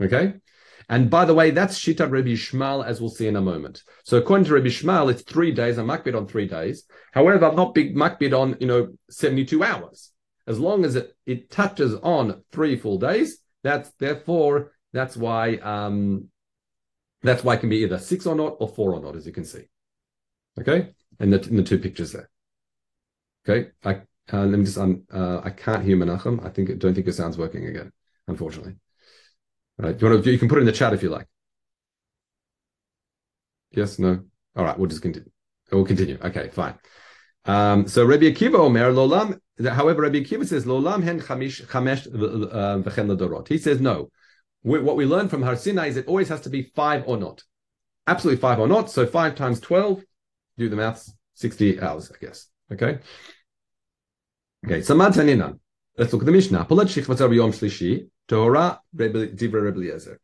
Okay. 0.01 0.35
And 0.89 1.09
by 1.09 1.25
the 1.25 1.35
way, 1.35 1.51
that's 1.51 1.79
Shita 1.79 2.11
Rabbi 2.11 2.31
Shmuel, 2.31 2.85
as 2.85 3.01
we'll 3.01 3.11
see 3.11 3.27
in 3.27 3.37
a 3.37 3.41
moment. 3.41 3.83
So 4.05 4.19
according 4.19 4.45
to 4.47 4.55
Rabbi 4.55 4.67
Shmuel, 4.67 5.11
it's 5.11 5.23
three 5.23 5.51
days. 5.53 5.79
I'm 5.79 5.87
makbid 5.87 6.17
on 6.17 6.27
three 6.27 6.47
days. 6.47 6.85
However, 7.13 7.47
I'm 7.47 7.57
not 7.57 7.75
big 7.75 7.97
makbid 7.97 8.39
on, 8.39 8.57
you 8.61 8.67
know, 8.67 8.89
72 9.11 9.63
hours. 9.65 10.11
As 10.47 10.59
long 10.59 10.85
as 10.85 10.97
it, 10.97 11.15
it 11.25 11.51
touches 11.51 11.95
on 11.95 12.43
three 12.53 12.77
full 12.77 12.99
days, 12.99 13.39
that's 13.63 13.91
therefore, 13.99 14.73
that's 14.93 15.17
why, 15.17 15.57
um, 15.57 16.29
that's 17.25 17.43
why 17.43 17.55
it 17.55 17.61
can 17.61 17.69
be 17.69 17.79
either 17.79 17.99
six 17.99 18.27
or 18.27 18.35
not 18.35 18.57
or 18.61 18.69
four 18.69 18.95
or 18.95 19.01
not, 19.01 19.17
as 19.17 19.27
you 19.27 19.33
can 19.33 19.45
see. 19.45 19.65
Okay. 20.61 20.95
And 21.19 21.33
the, 21.33 21.41
in 21.49 21.57
the 21.57 21.63
two 21.63 21.79
pictures 21.79 22.13
there. 22.13 22.31
Okay. 23.49 23.71
I, 23.85 24.03
uh, 24.33 24.47
let 24.47 24.59
me 24.59 24.65
just, 24.65 24.79
um, 24.79 25.05
uh, 25.13 25.41
I 25.43 25.51
can't 25.51 25.85
hear 25.85 25.97
Menachem. 25.97 26.45
I 26.45 26.51
think, 26.51 26.79
don't 26.79 26.95
think 26.95 27.07
your 27.07 27.13
sound's 27.13 27.39
working 27.39 27.67
again, 27.67 27.93
unfortunately. 28.29 28.75
Right. 29.79 30.01
You 30.01 30.09
want 30.09 30.23
to, 30.23 30.31
you 30.31 30.39
can 30.39 30.49
put 30.49 30.59
it 30.59 30.63
in 30.63 30.67
the 30.67 30.73
chat 30.73 30.93
if 30.93 31.03
you 31.03 31.11
like. 31.11 31.27
Yes, 33.73 33.99
no. 33.99 34.21
All 34.57 34.65
right, 34.65 34.79
we'll 34.79 34.89
just 34.89 35.03
continue. 35.03 35.31
We'll 35.73 35.85
continue. 35.85 36.19
Okay, 36.23 36.49
fine. 36.51 36.75
Um, 37.45 37.89
so 37.89 38.05
Rabbi 38.05 38.27
Akiva 38.27 38.55
Omer 38.55 38.93
Lolam. 38.93 39.41
However, 39.61 40.03
Rabbi 40.03 40.21
Akiva 40.21 40.47
says 40.47 40.65
Lolam 40.65 41.03
hen 41.03 41.21
chamish 41.21 41.67
chamesh 41.67 42.07
uh, 42.07 42.79
v'chen. 42.79 43.49
He 43.49 43.59
says 43.59 43.81
no. 43.81 44.11
We, 44.65 44.81
what 44.81 44.97
we 44.97 45.07
learn 45.07 45.29
from 45.29 45.43
Har 45.43 45.57
Sinai 45.57 45.89
is 45.89 45.97
it 45.97 46.09
always 46.09 46.29
has 46.29 46.41
to 46.43 46.51
be 46.51 46.73
five 46.75 47.05
or 47.07 47.17
not. 47.17 47.45
Absolutely 48.07 48.41
five 48.41 48.59
or 48.59 48.67
not. 48.67 48.91
So 48.91 49.07
five 49.07 49.35
times 49.37 49.61
twelve. 49.61 50.03
Do 50.59 50.69
the 50.69 50.77
maths. 50.77 51.13
Sixty 51.35 51.81
hours, 51.81 52.11
I 52.11 52.25
guess. 52.25 52.49
Okay. 52.73 52.99
Okay. 54.65 54.83
So 54.83 54.95
Taninan. 54.97 55.61
Let's 55.97 56.13
look 56.13 56.23
at 56.23 56.27
the 56.27 56.33
Mishnah. 56.33 56.67
Torah 58.27 58.81
Divra 58.97 59.63
Rebbe 59.63 60.19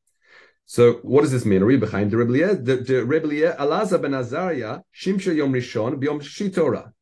So 0.64 0.94
what 1.02 1.20
does 1.20 1.30
this 1.30 1.44
mean? 1.44 1.62
Read 1.62 1.80
behind 1.80 2.10
the 2.10 2.16
Rebbe 2.16 2.32
Eliezer, 2.32 2.82
the 2.82 3.04
Rebbe 3.04 3.28
Alaza 3.56 4.00
ben 4.00 4.14
Azariah, 4.14 4.80
Shimsha 4.94 5.34
Yom 5.36 5.52
Rishon, 5.52 6.00
B'Yom 6.02 6.22
Shi 6.22 6.50
Torah. 6.50 6.92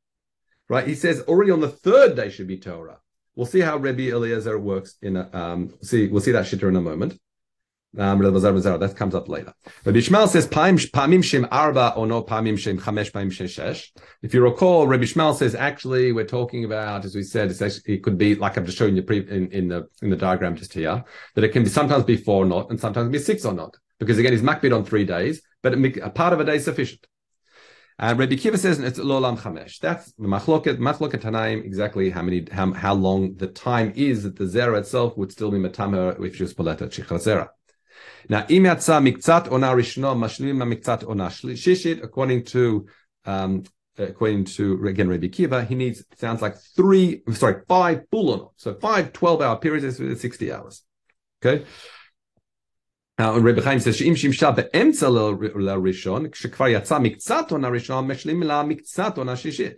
Right? 0.69 0.87
He 0.87 0.95
says 0.95 1.21
already 1.23 1.51
on 1.51 1.61
the 1.61 1.69
third 1.69 2.17
day 2.17 2.29
should 2.29 2.49
be 2.49 2.59
Torah. 2.59 2.99
We'll 3.37 3.47
see 3.47 3.61
how 3.61 3.77
Rebbe 3.77 4.11
Eliezer 4.15 4.59
works 4.59 4.97
in 5.01 5.17
a, 5.17 5.31
um, 5.33 5.75
see, 5.81 6.09
we'll 6.09 6.21
see 6.21 6.33
that 6.33 6.45
shitter 6.45 6.69
in 6.69 6.77
a 6.77 6.81
moment. 6.81 7.19
Um, 7.97 8.19
that 8.21 8.95
comes 8.97 9.15
up 9.15 9.31
later. 9.31 9.55
Rabbi 9.87 9.99
Shmuel 10.01 10.29
says 10.29 10.47
pamim 10.47 11.25
shem 11.25 11.49
arba 11.51 11.95
or 11.97 12.07
no 12.07 12.23
pamim 12.23 12.59
shem 12.59 12.79
chamesh 12.79 13.11
pamim 13.11 13.31
shesh. 13.31 13.89
If 14.23 14.35
you 14.35 14.43
recall, 14.43 14.87
Rabbi 14.87 15.05
Shmuel 15.05 15.35
says 15.35 15.55
actually 15.55 16.13
we're 16.13 16.27
talking 16.27 16.67
about, 16.67 17.07
as 17.07 17.15
we 17.15 17.23
said, 17.23 17.51
actually, 17.51 17.95
it 17.95 18.03
could 18.03 18.19
be 18.19 18.35
like 18.35 18.59
I've 18.59 18.67
just 18.67 18.77
shown 18.77 18.95
you 18.95 19.03
pre- 19.03 19.27
in, 19.27 19.51
in 19.53 19.69
the 19.69 19.89
in 20.03 20.11
the 20.11 20.17
diagram 20.17 20.55
just 20.55 20.75
here 20.75 21.03
that 21.35 21.45
it 21.45 21.49
can 21.49 21.65
be 21.65 21.71
sometimes 21.71 22.05
be 22.05 22.19
four 22.19 22.45
or 22.45 22.47
not, 22.47 22.69
and 22.69 22.79
sometimes 22.79 23.09
be 23.09 23.19
six 23.19 23.47
or 23.47 23.55
not, 23.55 23.75
because 23.99 24.19
again 24.19 24.33
he's 24.33 24.43
makbid 24.43 24.77
on 24.77 24.85
three 24.85 25.07
days, 25.07 25.41
but 25.63 25.73
a 25.73 26.11
part 26.11 26.35
of 26.35 26.41
a 26.41 26.45
day 26.45 26.57
is 26.57 26.65
sufficient. 26.65 27.07
And 27.99 28.19
Rabbi 28.19 28.37
Kiva 28.37 28.59
says 28.59 28.79
it's 28.81 28.99
lolam 28.99 29.39
chamesh. 29.39 29.79
That's 29.79 30.13
the 30.13 30.29
machloket 30.29 30.77
machloket 30.77 31.23
tanaim 31.23 31.65
exactly 31.65 32.11
how 32.11 32.21
many 32.21 32.47
how, 32.53 32.71
how 32.75 32.93
long 32.93 33.37
the 33.37 33.49
time 33.49 33.95
is 33.97 34.25
that 34.25 34.37
the 34.37 34.45
zera 34.45 34.79
itself 34.79 35.17
would 35.17 35.33
still 35.33 35.51
be 35.51 35.59
matamer 35.59 36.23
if 36.25 36.37
she 36.37 36.43
was 36.43 36.53
poleta 36.53 36.87
zera. 36.87 37.49
Now, 38.29 38.47
im 38.49 38.65
yatsa 38.65 39.01
miktzat 39.03 39.51
ona 39.51 39.69
rishno 39.69 40.15
mashlim 40.17 40.57
miktzat 40.57 41.09
ona 41.09 41.27
shishit, 41.27 42.03
according 42.03 42.45
to 42.47 42.87
um, 43.25 43.65
according 43.97 44.45
to 44.45 44.87
again 44.87 45.09
Rabbi 45.09 45.29
Kiva, 45.29 45.65
he 45.65 45.75
needs 45.75 46.05
sounds 46.17 46.43
like 46.43 46.57
three, 46.77 47.23
sorry, 47.33 47.63
five 47.67 48.05
bulon, 48.13 48.51
so 48.57 48.75
five 48.75 49.13
12 49.13 49.43
hour 49.43 49.57
periods 49.57 50.01
is 50.01 50.21
60 50.21 50.53
hours. 50.53 50.85
Okay. 51.45 51.65
Now, 53.19 53.37
Rabbi 53.37 53.63
Chaim 53.63 53.81
says, 53.81 53.97
"She'im 53.97 54.15
shimsha 54.15 54.55
be'emtza 54.55 55.09
la'rishon, 55.11 56.31
shekvar 56.31 56.71
yatsa 56.73 57.01
miktzat 57.01 57.51
ona 57.51 57.71
rishon, 57.71 58.07
meshlim 58.07 58.45
la 58.45 58.65
miktzat 58.65 59.19
ona 59.19 59.33
shishit." 59.33 59.77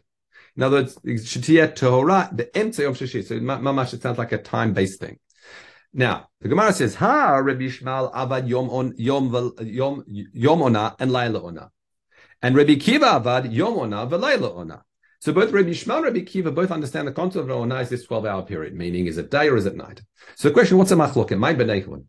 In 0.57 0.63
other 0.65 0.79
words, 0.79 0.97
shetiyah 0.97 1.75
Torah 1.75 2.31
be'emtza 2.35 2.81
yom 2.81 2.95
shishit. 2.95 3.27
So 3.27 3.37
mamash, 3.37 3.95
it 3.95 4.03
sounds 4.03 4.19
like 4.19 4.33
a 4.33 4.39
time-based 4.39 5.01
thing. 5.01 5.19
Now, 5.93 6.29
the 6.41 6.49
Gemara 6.49 6.73
says, 6.73 6.95
Ha, 6.95 7.37
Rabbi 7.39 7.65
Shmuel 7.65 8.13
avad 8.15 8.49
yom 8.49 8.71
on 8.71 8.95
yom 8.97 9.55
yom 9.61 10.05
yom 10.07 10.63
ona 10.63 10.95
and 11.01 11.11
laila 11.11 11.43
ona, 11.43 11.71
and 12.43 12.55
Rabbi 12.55 12.77
Kiva 12.77 13.07
avad 13.07 13.53
yom 13.53 13.77
ona 13.79 14.07
v'laila 14.07 14.55
ona. 14.57 14.85
So 15.19 15.33
both 15.33 15.51
Rabbi 15.51 15.71
Shmuel 15.71 15.97
and 15.97 16.05
Rabbi 16.05 16.21
Kiva 16.21 16.53
both 16.53 16.71
understand 16.71 17.09
the 17.09 17.13
concept 17.13 17.45
of 17.45 17.51
ona 17.51 17.81
is 17.81 17.89
this 17.89 18.07
twelve-hour 18.07 18.43
period, 18.45 18.75
meaning 18.75 19.07
is 19.07 19.19
it 19.19 19.33
day 19.33 19.49
or 19.49 19.57
is 19.57 19.67
it 19.67 19.77
night? 19.77 20.01
So 20.37 20.49
the 20.49 20.55
question, 20.55 20.79
what's 20.79 20.93
a 20.93 20.95
machloket? 20.95 21.39
My 21.39 21.55
benehun. 21.55 22.05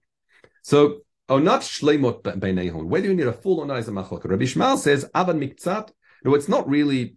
So 0.61 1.01
onat 1.27 1.61
shleimot 1.61 2.21
benehun. 2.21 2.85
Whether 2.85 3.07
you 3.07 3.15
need 3.15 3.27
a 3.27 3.33
full 3.33 3.61
ona 3.61 3.75
is 3.75 3.87
a 3.87 3.91
machloket. 3.91 4.29
Rabbi 4.29 4.43
Shmuel 4.43 4.77
says 4.77 5.05
avad 5.15 5.37
miktzat. 5.37 5.89
No, 6.23 6.35
it's 6.35 6.47
not 6.47 6.69
really. 6.69 7.15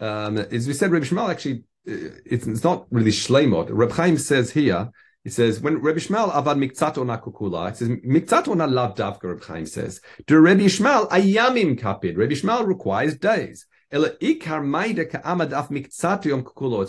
Um, 0.00 0.36
as 0.36 0.66
we 0.66 0.74
said, 0.74 0.90
Rabbi 0.90 1.06
Shmuel 1.06 1.30
actually, 1.30 1.62
uh, 1.88 2.18
it's, 2.26 2.46
it's 2.48 2.64
not 2.64 2.86
really 2.90 3.12
shleimot. 3.12 3.68
Rabbi 3.70 3.94
Chaim 3.94 4.18
says 4.18 4.50
here 4.50 4.90
he 5.26 5.30
says, 5.30 5.58
when 5.58 5.82
Rabbi 5.82 5.98
Shmuel 5.98 6.30
avad 6.30 6.56
miktzat 6.56 6.98
ona 6.98 7.18
kukula, 7.18 7.70
it 7.70 7.76
says, 7.76 7.88
miktzat 7.88 8.46
ona 8.46 8.68
lav 8.68 8.94
davka, 8.94 9.24
Rabbi 9.24 9.44
Chaim 9.44 9.66
says. 9.66 10.00
Do 10.28 10.38
Rabbi 10.38 10.66
Shmuel 10.66 11.08
ayamim 11.08 11.76
kapid. 11.76 12.16
Rabbi 12.16 12.34
Shmuel 12.34 12.64
requires 12.64 13.16
days. 13.16 13.66
It's 13.90 14.14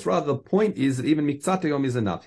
rather 0.06 0.27
the 0.27 0.38
point 0.38 0.77
is 0.77 0.98
that 0.98 1.08
even 1.08 1.25
miktzat 1.25 1.63
yom 1.63 1.84
is 1.84 1.96
enough. 1.96 2.25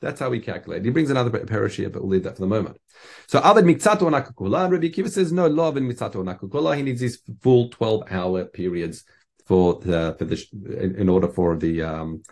That's 0.00 0.20
how 0.20 0.30
we 0.30 0.38
calculate. 0.38 0.84
He 0.84 0.90
brings 0.92 1.10
another 1.10 1.30
parashia, 1.30 1.90
but 1.90 2.02
we'll 2.02 2.10
leave 2.12 2.22
that 2.22 2.36
for 2.36 2.42
the 2.42 2.46
moment. 2.46 2.78
So 3.26 3.40
Avad 3.40 3.64
Mikzato 3.64 4.02
Nakukula, 4.02 4.66
and 4.66 4.72
Rabbi 4.74 4.90
Kiva 4.90 5.08
says 5.08 5.32
no, 5.32 5.48
Lo 5.48 5.72
Avad 5.72 5.78
Mikzato 5.78 6.22
Nakukula. 6.22 6.76
He 6.76 6.82
needs 6.84 7.00
these 7.00 7.20
full 7.40 7.68
twelve 7.70 8.04
hour 8.12 8.44
periods 8.44 9.02
for 9.44 9.80
the 9.80 10.14
for 10.16 10.24
the 10.24 10.46
in, 10.80 10.94
in 10.94 11.08
order 11.08 11.26
for 11.26 11.56
the 11.56 11.82
um, 11.82 12.22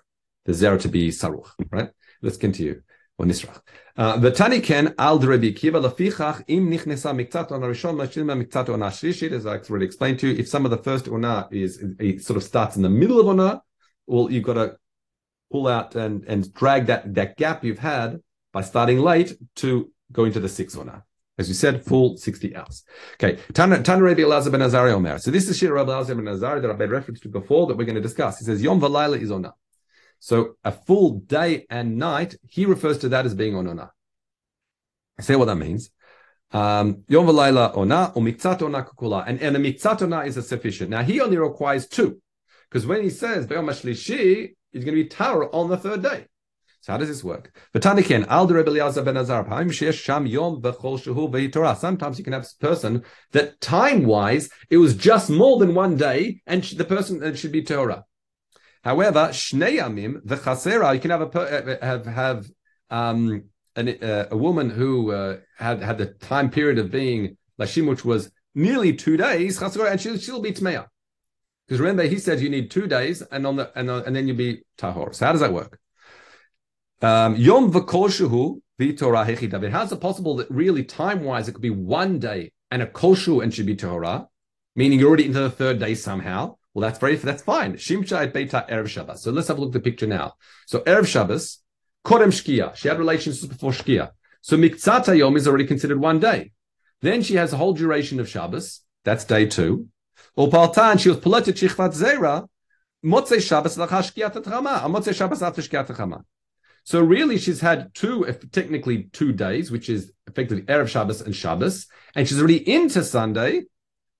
the 0.44 0.52
zera 0.52 0.80
to 0.80 0.88
be 0.88 1.08
saruch, 1.08 1.50
right? 1.70 1.90
Let's 2.20 2.36
continue. 2.36 2.82
on 3.18 3.28
nisrach. 3.28 3.60
Uh, 3.96 4.16
the 4.16 4.30
tani 4.30 4.60
ken 4.60 4.94
al 4.98 5.18
Rabbi 5.18 5.52
Kiva 5.52 5.80
lafichach 5.80 6.44
im 6.48 6.70
nichnesa 6.70 7.12
miktzat 7.14 7.52
on 7.52 7.60
rishon 7.60 7.96
mashilma 7.96 8.42
miktzat 8.42 8.72
on 8.72 8.80
ashrishit, 8.80 9.32
as 9.32 9.46
I 9.46 9.58
already 9.58 9.84
explained 9.86 10.18
to 10.20 10.28
you. 10.28 10.38
If 10.38 10.48
some 10.48 10.64
of 10.64 10.70
the 10.70 10.78
first 10.78 11.08
ona 11.08 11.48
is 11.50 11.82
it 11.98 12.22
sort 12.24 12.36
of 12.36 12.42
starts 12.42 12.76
in 12.76 12.82
the 12.82 12.90
middle 12.90 13.20
of 13.20 13.28
ona, 13.28 13.62
well, 14.06 14.30
you've 14.30 14.44
got 14.44 14.54
to 14.54 14.76
pull 15.50 15.68
out 15.68 15.94
and 15.94 16.24
and 16.24 16.52
drag 16.54 16.86
that 16.86 17.14
that 17.14 17.36
gap 17.36 17.64
you've 17.64 17.78
had 17.78 18.20
by 18.52 18.62
starting 18.62 18.98
late 18.98 19.34
to 19.56 19.90
go 20.10 20.24
into 20.24 20.40
the 20.40 20.48
sixth 20.48 20.78
ona. 20.78 21.04
As 21.38 21.48
you 21.48 21.54
said, 21.54 21.82
full 21.82 22.18
60 22.18 22.54
hours. 22.54 22.84
Okay. 23.14 23.38
Tana 23.54 23.78
Rabbi 23.78 24.20
Elazar 24.20 24.52
ben 24.52 24.60
Azari 24.60 24.92
Omer. 24.92 25.18
So 25.18 25.30
this 25.30 25.48
is 25.48 25.56
Shir 25.56 25.72
Rabbi 25.72 25.90
Elazar 25.90 26.08
ben 26.08 26.26
Azari 26.26 26.60
that 26.60 26.70
I've 26.70 26.78
made 26.78 26.90
reference 26.90 27.20
to 27.20 27.30
before 27.30 27.66
that 27.66 27.76
we're 27.76 27.86
going 27.86 27.96
to 27.96 28.02
discuss. 28.02 28.38
He 28.38 28.44
says, 28.44 28.62
Yom 28.62 28.80
Valayla 28.80 29.18
is 29.18 29.30
ona. 29.30 29.54
So 30.24 30.54
a 30.62 30.70
full 30.70 31.18
day 31.18 31.66
and 31.68 31.98
night, 31.98 32.36
he 32.48 32.64
refers 32.64 32.98
to 32.98 33.08
that 33.08 33.26
as 33.26 33.34
being 33.34 33.56
on 33.56 33.66
ona. 33.66 33.90
Say 35.18 35.34
what 35.34 35.46
that 35.46 35.56
means. 35.56 35.90
Um, 36.52 37.02
Yom 37.08 37.26
v'layla 37.26 37.76
ona 37.76 38.12
or 38.14 38.22
miktzat 38.22 38.62
ona 38.62 38.84
kukula, 38.84 39.24
and 39.26 39.42
and 39.42 39.56
a 39.56 40.04
ona 40.04 40.20
is 40.20 40.36
a 40.36 40.42
sufficient. 40.42 40.90
Now 40.90 41.02
he 41.02 41.20
only 41.20 41.38
requires 41.38 41.88
two, 41.88 42.22
because 42.70 42.86
when 42.86 43.02
he 43.02 43.10
says 43.10 43.48
be'yom 43.48 43.68
shlishi, 43.70 44.54
he's 44.70 44.84
going 44.84 44.96
to 44.96 45.02
be 45.02 45.08
tower 45.08 45.52
on 45.52 45.68
the 45.68 45.76
third 45.76 46.04
day. 46.04 46.26
So 46.82 46.92
how 46.92 46.98
does 46.98 47.08
this 47.08 47.24
work? 47.24 47.52
V'taniken 47.74 48.24
al 48.28 48.46
ben 48.46 49.16
Azar 49.16 49.44
sham 49.92 50.26
yom 50.28 50.62
shehu 50.62 51.76
Sometimes 51.78 52.18
you 52.18 52.22
can 52.24 52.32
have 52.32 52.46
a 52.46 52.64
person 52.64 53.02
that 53.32 53.60
time 53.60 54.04
wise 54.04 54.50
it 54.70 54.76
was 54.76 54.94
just 54.94 55.30
more 55.30 55.58
than 55.58 55.74
one 55.74 55.96
day, 55.96 56.42
and 56.46 56.62
the 56.62 56.84
person 56.84 57.18
that 57.18 57.36
should 57.36 57.50
be 57.50 57.64
Torah. 57.64 58.04
However, 58.84 59.28
shnei 59.28 59.78
yamim 59.78 60.20
the 60.24 60.36
chasera, 60.36 60.92
you 60.94 61.00
can 61.00 61.10
have 61.10 61.22
a 61.22 61.38
uh, 61.38 61.76
uh, 61.80 61.86
have 61.86 62.06
have 62.06 62.50
um, 62.90 63.44
an, 63.76 63.88
uh, 64.02 64.26
a 64.30 64.36
woman 64.36 64.70
who 64.70 65.12
uh, 65.12 65.38
had 65.56 65.82
had 65.82 65.98
the 65.98 66.06
time 66.06 66.50
period 66.50 66.78
of 66.78 66.90
being 66.90 67.36
lashim, 67.60 67.88
which 67.88 68.04
was 68.04 68.30
nearly 68.54 68.92
two 68.92 69.16
days, 69.16 69.60
and 69.62 70.00
she'll, 70.00 70.18
she'll 70.18 70.42
be 70.42 70.52
tmeya. 70.52 70.86
Because 71.66 71.80
remember, 71.80 72.02
he 72.02 72.18
said 72.18 72.40
you 72.40 72.50
need 72.50 72.70
two 72.70 72.86
days, 72.86 73.22
and 73.22 73.46
on 73.46 73.56
the 73.56 73.70
and, 73.78 73.88
uh, 73.88 74.02
and 74.04 74.16
then 74.16 74.26
you'll 74.26 74.36
be 74.36 74.62
tahor. 74.78 75.14
So 75.14 75.26
how 75.26 75.32
does 75.32 75.40
that 75.40 75.52
work? 75.52 75.78
Um, 77.00 77.36
Yom 77.36 77.72
v'kol 77.72 78.60
v'torah 78.80 79.26
hechida. 79.26 79.70
How's 79.70 79.92
it 79.92 80.00
possible 80.00 80.36
that 80.36 80.50
really 80.50 80.84
time 80.84 81.22
wise 81.22 81.48
it 81.48 81.52
could 81.52 81.62
be 81.62 81.70
one 81.70 82.18
day 82.18 82.52
and 82.70 82.82
a 82.82 82.86
koshu 82.86 83.42
and 83.42 83.54
should 83.54 83.66
be 83.66 83.76
Torah, 83.76 84.28
meaning 84.74 84.98
you're 84.98 85.08
already 85.08 85.26
into 85.26 85.40
the 85.40 85.50
third 85.50 85.78
day 85.78 85.94
somehow? 85.94 86.56
Well, 86.74 86.82
that's 86.82 86.98
very 86.98 87.16
that's 87.16 87.42
fine. 87.42 87.74
Shimcha 87.74 88.22
et 88.22 88.32
Beita 88.32 88.68
Erev 88.70 88.88
Shabbos. 88.88 89.22
So 89.22 89.30
let's 89.30 89.48
have 89.48 89.58
a 89.58 89.60
look 89.60 89.70
at 89.70 89.74
the 89.74 89.80
picture 89.80 90.06
now. 90.06 90.34
So 90.66 90.80
Erev 90.80 91.06
Shabbos, 91.06 91.58
Kodem 92.04 92.28
Shkia. 92.28 92.74
She 92.74 92.88
had 92.88 92.98
relations 92.98 93.44
before 93.46 93.72
Shkia. 93.72 94.12
So 94.40 94.56
Miktzat 94.56 95.16
Yom 95.16 95.36
is 95.36 95.46
already 95.46 95.66
considered 95.66 96.00
one 96.00 96.18
day. 96.18 96.52
Then 97.02 97.22
she 97.22 97.34
has 97.36 97.52
a 97.52 97.56
whole 97.56 97.74
duration 97.74 98.20
of 98.20 98.28
Shabbos. 98.28 98.80
That's 99.04 99.24
day 99.24 99.46
two. 99.46 99.88
Or 100.34 100.48
Paltan, 100.48 100.98
she 100.98 101.10
was 101.10 101.18
Palatet 101.18 101.58
Shichvat 101.58 101.94
Zera, 101.94 102.48
Motzei 103.04 103.46
Shabbos 103.46 103.76
Lacha 103.76 104.00
Shkiat 104.02 104.42
Chama. 104.42 104.80
Motzei 104.82 105.14
Shabbos 105.14 105.42
after 105.42 105.60
Shkiat 105.60 105.88
Chama. 105.88 106.22
So 106.84 107.00
really, 107.00 107.38
she's 107.38 107.60
had 107.60 107.94
two, 107.94 108.26
eh, 108.26 108.34
technically 108.50 109.04
two 109.12 109.32
days, 109.32 109.70
which 109.70 109.88
is 109.88 110.12
effectively 110.26 110.62
Erev 110.62 110.88
Shabbos 110.88 111.20
and 111.20 111.34
Shabbos, 111.34 111.86
and 112.16 112.26
she's 112.26 112.38
already 112.38 112.68
into 112.68 113.04
Sunday, 113.04 113.64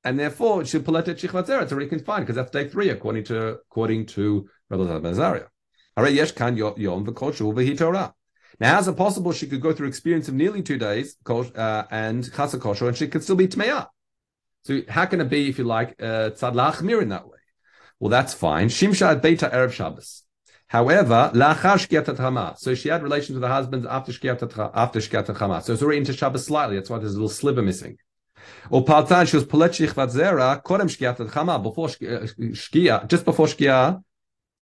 and 0.05 0.19
therefore 0.19 0.65
she'll 0.65 0.83
pull 0.83 0.97
out 0.97 1.09
at 1.09 1.19
Shichvat 1.19 1.47
Zera. 1.47 1.63
It's 1.63 1.73
already 1.73 1.89
confined 1.89 2.27
because 2.27 2.37
that's 2.37 2.51
day 2.51 2.69
three, 2.69 2.89
according 2.91 3.25
to 3.25 3.59
according 3.71 4.07
to 4.07 4.49
Rabbi 4.69 5.09
Bazaria. 5.09 5.49
Yesh 5.97 6.33
kan 6.33 6.57
yom 6.57 7.05
Torah. 7.05 8.15
Now, 8.61 8.75
how's 8.75 8.89
it 8.89 8.97
possible 8.97 9.33
she 9.33 9.47
could 9.47 9.61
go 9.61 9.73
through 9.73 9.89
experience 9.89 10.29
of 10.29 10.35
nearly 10.35 10.63
two 10.63 10.79
days 10.79 11.17
uh, 11.27 11.85
and 11.91 12.25
chasa 12.25 12.61
kosher, 12.61 12.89
and 12.89 12.97
she 12.97 13.09
could 13.09 13.23
still 13.23 13.37
be 13.37 13.49
tmeya? 13.49 13.89
So 14.65 14.83
how 14.89 15.07
can 15.07 15.21
it 15.21 15.29
be, 15.29 15.49
if 15.49 15.59
you 15.59 15.65
like, 15.65 15.97
uh, 16.01 16.31
tzad 16.31 16.55
lachmir 16.55 17.03
in 17.03 17.09
that 17.09 17.27
way? 17.27 17.39
Well, 17.99 18.11
that's 18.11 18.35
fine. 18.35 18.69
Shimsha 18.69 19.21
beita 19.21 19.53
erev 19.53 19.73
Shabbos. 19.73 20.23
However, 20.69 21.31
lachar 21.35 21.77
shkiat 21.77 22.05
chama. 22.17 22.59
So 22.59 22.75
she 22.75 22.89
had 22.89 23.03
relations 23.03 23.35
with 23.35 23.43
her 23.43 23.53
husband 23.53 23.87
after 23.89 24.13
shkiat 24.13 24.71
after 24.75 25.01
shkiat. 25.01 25.63
So 25.63 25.73
it's 25.73 25.83
already 25.83 25.99
into 25.99 26.13
Shabbos 26.13 26.47
slightly. 26.47 26.77
That's 26.77 26.91
why 26.91 26.99
there's 26.99 27.13
a 27.13 27.17
little 27.17 27.29
sliver 27.29 27.63
missing. 27.63 27.99
Or 28.71 28.85
partan, 28.85 29.29
she 29.29 29.37
was 29.37 29.45
polet 29.45 29.73
shichvat 29.73 30.13
zera 30.13 30.63
kodem 30.63 30.89
shkiat 30.89 31.17
chama 31.31 31.63
before 31.63 31.89
uh, 31.89 32.27
shkia, 32.55 33.07
just 33.09 33.25
before 33.25 33.47
shkia, 33.47 34.03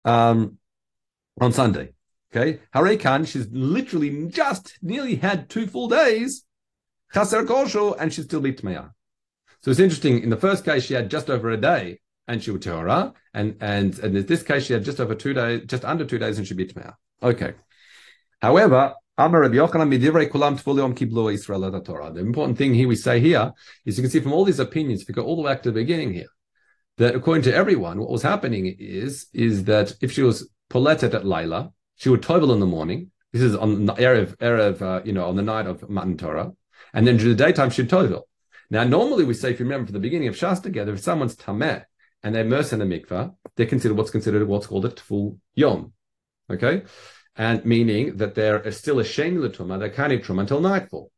um, 0.04 0.58
on 1.40 1.52
Sunday. 1.52 1.92
Okay, 2.32 2.60
Harekan, 2.74 3.26
she's 3.26 3.48
literally 3.50 4.26
just 4.28 4.78
nearly 4.82 5.16
had 5.16 5.50
two 5.50 5.66
full 5.66 5.88
days, 5.88 6.44
chaser 7.12 7.44
kosho, 7.44 7.96
and 7.98 8.12
she's 8.12 8.24
still 8.24 8.40
bitmeya. 8.40 8.92
So 9.62 9.70
it's 9.70 9.80
interesting. 9.80 10.22
In 10.22 10.30
the 10.30 10.36
first 10.36 10.64
case, 10.64 10.84
she 10.84 10.94
had 10.94 11.10
just 11.10 11.28
over 11.28 11.50
a 11.50 11.56
day, 11.56 12.00
and 12.28 12.42
she 12.42 12.50
would 12.52 12.62
Torah, 12.62 13.14
and 13.34 13.56
and 13.60 13.98
and 13.98 14.16
in 14.16 14.26
this 14.26 14.42
case, 14.42 14.66
she 14.66 14.72
had 14.72 14.84
just 14.84 15.00
over 15.00 15.14
two 15.14 15.34
days, 15.34 15.62
just 15.66 15.84
under 15.84 16.04
two 16.04 16.18
days, 16.18 16.38
and 16.38 16.46
she 16.46 16.54
bitmeya. 16.54 16.94
Okay. 17.22 17.54
However, 18.40 18.94
the 22.14 22.20
important 22.20 22.56
thing 22.56 22.72
here 22.74 22.88
we 22.88 22.96
say 22.96 23.20
here 23.20 23.52
is 23.84 23.98
you 23.98 24.02
can 24.02 24.10
see 24.10 24.20
from 24.20 24.32
all 24.32 24.44
these 24.44 24.60
opinions, 24.60 25.02
if 25.02 25.08
you 25.08 25.14
go 25.14 25.22
all 25.22 25.36
the 25.36 25.42
way 25.42 25.52
back 25.52 25.62
to 25.64 25.70
the 25.70 25.80
beginning 25.80 26.14
here, 26.14 26.28
that 26.96 27.14
according 27.14 27.42
to 27.42 27.54
everyone, 27.54 27.98
what 27.98 28.10
was 28.10 28.22
happening 28.22 28.74
is 28.78 29.26
is 29.34 29.64
that 29.64 29.92
if 30.00 30.10
she 30.10 30.22
was 30.22 30.48
poletet 30.70 31.14
at 31.14 31.26
Laila, 31.26 31.72
she 31.96 32.08
would 32.08 32.22
tovel 32.22 32.52
in 32.52 32.60
the 32.60 32.66
morning. 32.66 33.10
This 33.32 33.42
is 33.42 33.54
on 33.54 33.84
the 33.84 33.94
erev, 33.94 34.36
erev, 34.38 34.80
uh, 34.80 35.02
you 35.04 35.12
know, 35.12 35.26
on 35.26 35.36
the 35.36 35.42
night 35.42 35.66
of 35.66 35.88
Matan 35.90 36.16
Torah, 36.16 36.52
and 36.94 37.06
then 37.06 37.18
during 37.18 37.36
the 37.36 37.44
daytime 37.44 37.70
she'd 37.70 37.90
tovel. 37.90 38.22
Now, 38.70 38.84
normally 38.84 39.24
we 39.24 39.34
say, 39.34 39.50
if 39.50 39.60
you 39.60 39.66
remember 39.66 39.86
from 39.88 39.94
the 39.94 40.00
beginning 40.00 40.28
of 40.28 40.34
Shas 40.34 40.62
together, 40.62 40.94
if 40.94 41.00
someone's 41.00 41.36
tameh 41.36 41.84
and 42.22 42.34
they're 42.34 42.44
immersed 42.44 42.72
in 42.72 42.80
a 42.80 42.86
mikvah, 42.86 43.34
they 43.56 43.66
consider 43.66 43.94
what's 43.94 44.10
considered 44.10 44.46
what's 44.46 44.66
called 44.66 44.86
a 44.86 44.90
tful 44.90 45.38
yom, 45.54 45.92
okay, 46.50 46.84
and 47.40 47.64
meaning 47.64 48.18
that 48.18 48.34
they're 48.34 48.70
still 48.70 48.98
a 48.98 49.04
shame 49.04 49.40
l'tuma, 49.40 49.78
they're 49.78 49.88
kind 49.88 50.12
of 50.12 50.20
truma 50.20 50.40
until 50.40 50.60
nightfall. 50.60 51.10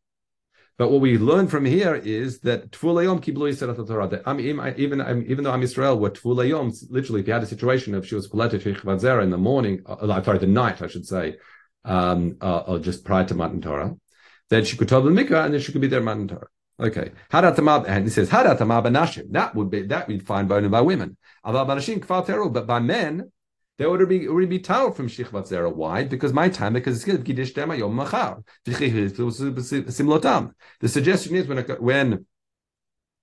But 0.79 0.93
what 0.93 1.00
we 1.00 1.19
learn 1.19 1.49
from 1.49 1.64
here 1.64 1.97
is 1.97 2.38
that 2.41 2.71
Tfulayom 2.71 3.19
kiblu 3.21 3.50
Yisrael 3.50 3.87
Torah. 3.88 4.07
That 4.07 4.23
even 4.41 5.25
even 5.26 5.43
though 5.45 5.50
I'm 5.50 5.62
Yisrael 5.62 5.99
were 5.99 6.11
Tfulayom, 6.11 6.69
literally, 6.91 7.23
if 7.23 7.26
you 7.26 7.33
had 7.33 7.43
a 7.43 7.47
situation 7.47 7.97
of 7.97 8.07
she 8.07 8.14
was 8.14 8.29
Kuletet 8.29 8.62
Zera 9.00 9.25
in 9.25 9.31
the 9.31 9.43
morning, 9.50 9.83
uh, 9.85 10.23
sorry, 10.23 10.38
the 10.38 10.47
night, 10.47 10.81
I 10.81 10.87
should 10.87 11.07
say, 11.07 11.38
um, 11.85 12.37
uh, 12.41 12.69
or 12.69 12.79
just 12.79 13.05
prior 13.05 13.25
to 13.25 13.35
Matan 13.35 13.61
Torah, 13.61 13.97
then 14.49 14.64
she 14.64 14.76
could 14.76 14.88
tell 14.88 15.02
the 15.02 15.11
mikvah 15.11 15.45
and 15.45 15.52
then 15.52 15.61
she 15.61 15.73
could 15.73 15.81
be 15.81 15.88
there 15.88 16.00
Matan 16.00 16.29
Torah. 16.29 16.47
Okay. 16.79 17.11
And 17.33 18.05
he 18.05 18.11
says, 18.11 18.31
Hadatamab 18.31 19.33
That 19.33 19.55
would 19.57 19.71
be 19.71 19.83
that 19.88 20.07
we'd 20.07 20.25
find 20.25 20.49
bone 20.49 20.69
by 20.71 20.83
women. 20.83 21.17
But 21.45 22.67
by 22.67 22.81
men, 22.81 23.33
they 23.79 23.87
would 23.87 24.07
be 24.09 24.29
already 24.29 24.47
be 24.47 24.59
towel 24.59 24.93
from 24.93 25.09
Shichvat 25.09 25.49
Zera. 25.49 25.75
Why? 25.75 26.05
Because 26.05 26.33
my 26.33 26.49
time, 26.49 26.75
because 26.75 27.02
it's 27.07 27.23
Giddish 27.23 27.55
Dema 27.55 27.79
Yom 27.79 27.95
Machar. 27.95 28.43
The 30.81 30.88
suggestion 30.88 31.37
is 31.37 31.47
when 31.49 31.59
when 31.81 32.26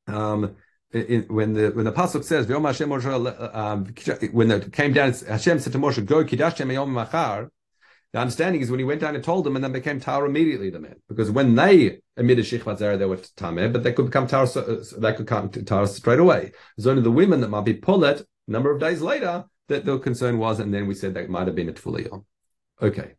um 0.08 0.56
in, 0.92 1.22
when 1.30 1.54
the 1.54 1.70
when 1.70 1.86
the 1.86 1.92
pasuk 1.92 2.24
says 2.24 2.48
Hashem 2.48 2.92
um, 2.92 3.86
when 4.32 4.50
it 4.52 4.74
came 4.74 4.92
down, 4.94 5.14
Hashem 5.14 5.60
said 5.60 5.74
to 5.74 5.80
Moshe, 5.80 6.04
"Go 6.04 6.26
Kiddush 6.26 6.56
Dema 6.56 6.74
Yom 6.74 6.94
Machar." 6.94 7.52
The 8.12 8.20
understanding 8.20 8.62
is 8.62 8.72
when 8.72 8.80
he 8.80 8.86
went 8.86 9.02
down 9.02 9.14
and 9.14 9.24
told 9.24 9.46
them, 9.46 9.56
and 9.56 9.64
then 9.64 9.72
became 9.72 10.00
Tower 10.00 10.26
immediately. 10.26 10.72
The 10.72 10.80
men, 10.80 10.96
because 11.08 11.30
when 11.30 11.54
they 11.54 12.00
admitted 12.18 12.46
Shichvat 12.46 12.80
Zera, 12.80 12.98
they 12.98 13.06
were 13.06 13.18
Tameh, 13.18 13.72
but 13.72 13.84
they 13.84 13.94
could 13.94 14.08
become 14.08 14.26
Tower. 14.26 14.48
So, 14.48 14.62
They 14.98 15.14
could 15.14 15.28
come 15.28 15.50
to 15.50 15.64
Tower 15.64 15.86
straight 15.86 16.20
away. 16.20 16.54
It's 16.76 16.88
only 16.88 17.04
the 17.04 17.12
women 17.12 17.40
that 17.42 17.50
might 17.50 17.66
be 17.66 17.76
Pullet. 17.76 18.22
A 18.22 18.52
number 18.52 18.72
of 18.72 18.80
days 18.80 19.02
later, 19.02 19.46
that 19.70 19.86
the 19.86 19.98
concern 20.00 20.38
was, 20.38 20.60
and 20.60 20.74
then 20.74 20.88
we 20.88 20.94
said 20.94 21.14
that 21.14 21.30
might 21.30 21.48
have 21.48 21.56
been 21.56 21.70
a 21.70 21.74
Tfuliyom. 21.74 22.26
Okay. 22.82 23.14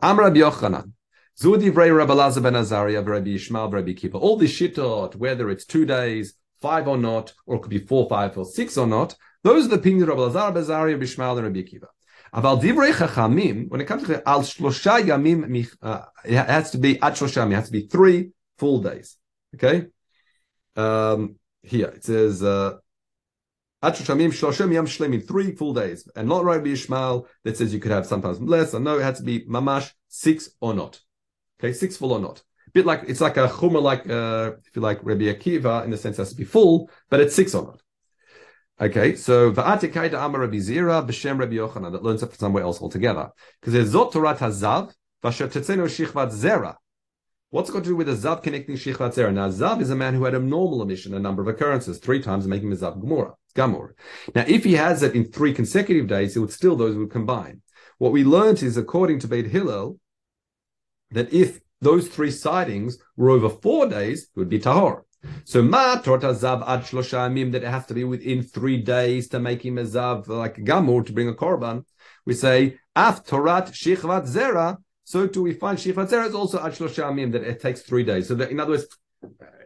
Am 0.00 0.18
Rabbi 0.18 0.38
Yochanan. 0.38 0.92
Zudivrei 1.40 1.94
Rabbi 1.94 2.14
Lazar 2.14 2.40
ben 2.40 2.54
Azaria, 2.54 3.06
Rabbi 3.06 3.28
Yishmael, 3.28 3.72
Rabbi 3.72 3.92
Kippur. 3.92 4.18
All 4.18 4.36
this 4.36 4.52
shittot, 4.52 5.16
whether 5.16 5.50
it's 5.50 5.66
two 5.66 5.84
days, 5.84 6.34
five 6.62 6.88
or 6.88 6.96
not, 6.96 7.34
or 7.44 7.56
it 7.56 7.62
could 7.62 7.70
be 7.70 7.78
four, 7.78 8.08
five, 8.08 8.36
or 8.38 8.46
six 8.46 8.78
or 8.78 8.86
not, 8.86 9.14
those 9.42 9.66
are 9.66 9.68
the 9.68 9.76
opinions 9.76 10.04
of 10.04 10.08
Rabbi 10.08 10.22
Lazar, 10.22 10.38
Rabbi 10.38 10.60
Azaria, 10.60 10.92
Rabbi 10.92 11.04
Yishmael, 11.04 11.36
and 11.36 11.46
Rabbi 11.46 11.62
Kiva. 11.62 11.88
Aval 12.34 12.60
divrei 12.60 12.92
chachamim, 12.92 13.68
when 13.68 13.80
it 13.80 13.86
comes 13.86 14.06
to 14.06 14.26
al 14.28 14.40
shlosha 14.40 15.00
yamim, 15.02 15.68
uh, 15.82 16.02
it 16.24 16.34
has 16.34 16.70
to 16.70 16.78
be 16.78 17.00
at 17.00 17.14
shlosha 17.14 17.50
it 17.50 17.54
has 17.54 17.66
to 17.66 17.72
be 17.72 17.86
three 17.86 18.30
full 18.58 18.80
days. 18.82 19.16
Okay? 19.54 19.86
Um, 20.74 21.36
here, 21.62 21.88
it 21.88 22.04
says, 22.04 22.42
uh, 22.42 22.76
three 23.82 25.54
full 25.54 25.74
days. 25.74 26.08
And 26.16 26.28
not 26.28 26.44
Rabbi 26.44 26.68
Ishmael 26.68 27.26
that 27.44 27.56
says 27.56 27.72
you 27.72 27.80
could 27.80 27.92
have 27.92 28.06
sometimes 28.06 28.40
less. 28.40 28.74
I 28.74 28.78
know 28.78 28.98
it 28.98 29.02
had 29.02 29.16
to 29.16 29.22
be 29.22 29.44
mamash 29.44 29.92
six 30.08 30.50
or 30.60 30.74
not. 30.74 31.00
Okay, 31.60 31.72
six 31.72 31.96
full 31.96 32.12
or 32.12 32.20
not. 32.20 32.42
Bit 32.72 32.86
like 32.86 33.04
it's 33.06 33.20
like 33.20 33.36
a 33.36 33.48
chumrah, 33.48 33.82
like 33.82 34.08
uh, 34.08 34.52
if 34.66 34.76
you 34.76 34.82
like 34.82 35.00
Rabbi 35.02 35.24
Akiva, 35.24 35.84
in 35.84 35.90
the 35.90 35.96
sense 35.96 36.18
it 36.18 36.22
has 36.22 36.30
to 36.30 36.36
be 36.36 36.44
full, 36.44 36.90
but 37.08 37.20
it's 37.20 37.34
six 37.34 37.54
or 37.54 37.64
not. 37.64 37.80
Okay, 38.78 39.16
so 39.16 39.52
va'atikaita 39.52 40.22
amar 40.22 40.42
Rabbi 40.42 40.56
Zira 40.56 41.06
b'shem 41.06 41.38
Rabbi 41.38 41.54
Yochanan 41.54 41.92
that 41.92 42.02
learns 42.02 42.22
it 42.22 42.26
from 42.26 42.38
somewhere 42.38 42.64
else 42.64 42.82
altogether 42.82 43.30
because 43.60 43.72
there's 43.72 43.94
zot 43.94 44.12
Torah 44.12 44.34
hazav 44.34 44.92
v'asher 45.22 45.48
shichvat 45.48 46.32
zera 46.32 46.76
What's 47.50 47.70
got 47.70 47.84
to 47.84 47.90
do 47.90 47.96
with 47.96 48.08
a 48.08 48.12
Zav 48.12 48.42
connecting 48.42 48.74
Shichvat 48.74 49.14
Zera? 49.14 49.32
Now, 49.32 49.48
Zav 49.48 49.80
is 49.80 49.90
a 49.90 49.94
man 49.94 50.14
who 50.14 50.24
had 50.24 50.34
a 50.34 50.40
normal 50.40 50.82
emission, 50.82 51.14
a 51.14 51.20
number 51.20 51.40
of 51.40 51.48
occurrences, 51.48 51.98
three 51.98 52.20
times, 52.20 52.46
making 52.46 52.72
a 52.72 52.76
Zav 52.76 53.00
Gemara. 53.00 53.34
Gamor. 53.56 53.90
Now, 54.34 54.44
if 54.46 54.64
he 54.64 54.74
has 54.74 55.02
it 55.02 55.14
in 55.14 55.24
three 55.24 55.52
consecutive 55.52 56.06
days, 56.06 56.36
it 56.36 56.40
would 56.40 56.52
still, 56.52 56.76
those 56.76 56.96
would 56.96 57.10
combine. 57.10 57.62
What 57.98 58.12
we 58.12 58.24
learned 58.24 58.62
is, 58.62 58.76
according 58.76 59.20
to 59.20 59.28
Beit 59.28 59.46
Hillel, 59.46 59.98
that 61.10 61.32
if 61.32 61.60
those 61.80 62.08
three 62.08 62.30
sightings 62.30 62.98
were 63.16 63.30
over 63.30 63.48
four 63.48 63.88
days, 63.88 64.24
it 64.24 64.38
would 64.38 64.48
be 64.48 64.60
Tahor. 64.60 65.02
So 65.44 65.62
ma 65.62 65.96
torta 65.96 66.28
zav 66.28 66.62
ad 66.66 66.82
shlosha 66.82 67.52
that 67.52 67.62
it 67.62 67.68
has 67.68 67.86
to 67.86 67.94
be 67.94 68.04
within 68.04 68.42
three 68.42 68.78
days 68.78 69.28
to 69.28 69.38
make 69.40 69.64
him 69.64 69.78
a 69.78 69.82
zav 69.82 70.28
like 70.28 70.56
gamur 70.56 71.04
to 71.06 71.12
bring 71.12 71.28
a 71.28 71.32
korban. 71.32 71.84
We 72.24 72.34
say 72.34 72.78
af 72.94 73.24
torat 73.24 73.72
shichvat 73.72 74.26
zera. 74.28 74.76
So 75.04 75.26
do 75.26 75.42
we 75.42 75.52
find 75.52 75.78
shichvat 75.78 76.10
zera 76.10 76.26
is 76.26 76.34
also 76.34 76.58
ad 76.64 76.72
shlosha 76.72 77.32
that 77.32 77.42
it 77.42 77.60
takes 77.60 77.82
three 77.82 78.04
days. 78.04 78.28
So 78.28 78.34
that 78.36 78.50
in 78.50 78.60
other 78.60 78.72
words, 78.72 78.86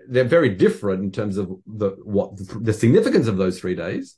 they're 0.09 0.25
very 0.25 0.49
different 0.51 1.05
in 1.05 1.13
terms 1.13 1.37
of 1.37 1.51
the 1.67 1.91
what 2.03 2.37
the 2.37 2.73
significance 2.73 3.27
of 3.27 3.37
those 3.37 3.61
three 3.61 3.75
days. 3.75 4.17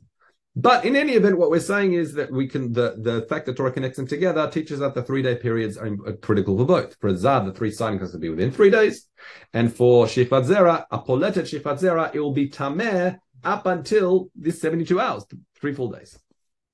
But 0.55 0.85
in 0.85 0.97
any 0.97 1.13
event, 1.13 1.39
what 1.39 1.51
we're 1.51 1.61
saying 1.61 1.95
is 1.95 2.13
that 2.15 2.31
we 2.31 2.47
can 2.47 2.73
the, 2.73 2.97
the 2.99 3.27
fact 3.29 3.47
that 3.47 3.57
Torah 3.57 3.73
connects 3.73 3.97
them 3.97 4.07
together 4.07 4.51
teaches 4.51 4.81
that 4.81 4.95
the 4.95 5.03
three 5.03 5.23
day 5.23 5.37
periods 5.37 5.79
are 5.79 5.97
critical 6.21 6.59
for 6.59 6.67
both. 6.67 6.97
For 7.01 7.17
Zad, 7.17 7.47
the 7.47 7.53
three 7.53 7.71
signing 7.71 8.01
has 8.01 8.13
to 8.13 8.19
be 8.19 8.29
within 8.29 8.53
three 8.53 8.71
days, 8.71 9.09
and 9.55 9.75
for 9.75 10.05
Shifat 10.07 10.47
Zera, 10.47 10.85
a 10.91 10.99
poletet 10.99 11.45
Shifat 11.45 11.81
Zera, 11.81 12.15
it 12.15 12.21
will 12.21 12.35
be 12.35 12.51
tameh 12.51 13.19
up 13.43 13.65
until 13.65 14.29
this 14.37 14.61
seventy 14.61 14.85
two 14.85 15.01
hours, 15.01 15.25
three 15.59 15.73
full 15.73 15.91
days. 15.91 16.19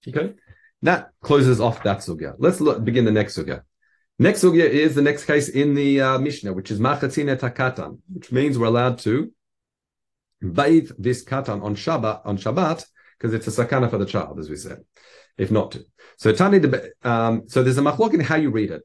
Okay, 0.08 0.34
that 0.82 1.10
closes 1.22 1.60
off 1.60 1.82
that 1.84 1.98
sugya. 1.98 2.34
Let's 2.38 2.60
look, 2.60 2.84
begin 2.84 3.04
the 3.04 3.12
next 3.12 3.38
sugya. 3.38 3.62
Next 4.20 4.42
sugya 4.42 4.68
is 4.68 4.96
the 4.96 5.02
next 5.02 5.26
case 5.26 5.48
in 5.48 5.74
the 5.74 6.00
uh, 6.00 6.18
Mishnah, 6.18 6.52
which 6.52 6.72
is 6.72 6.80
machatzine 6.80 7.38
takatan, 7.38 7.98
which 8.12 8.32
means 8.32 8.58
we're 8.58 8.66
allowed 8.66 8.98
to 9.00 9.30
bathe 10.40 10.90
this 10.98 11.24
katan 11.24 11.62
on 11.62 11.76
Shabbat 11.76 12.22
on 12.24 12.36
Shabbat 12.36 12.84
because 13.16 13.32
it's 13.32 13.46
a 13.46 13.64
sakana 13.64 13.88
for 13.88 13.98
the 13.98 14.06
child, 14.06 14.40
as 14.40 14.50
we 14.50 14.56
said, 14.56 14.78
if 15.36 15.52
not 15.52 15.70
to. 15.72 15.84
So 16.16 16.32
Tani, 16.32 16.60
um, 17.04 17.44
so 17.46 17.62
there's 17.62 17.78
a 17.78 17.82
machlok 17.82 18.14
in 18.14 18.18
how 18.18 18.34
you 18.34 18.50
read 18.50 18.72
it. 18.72 18.82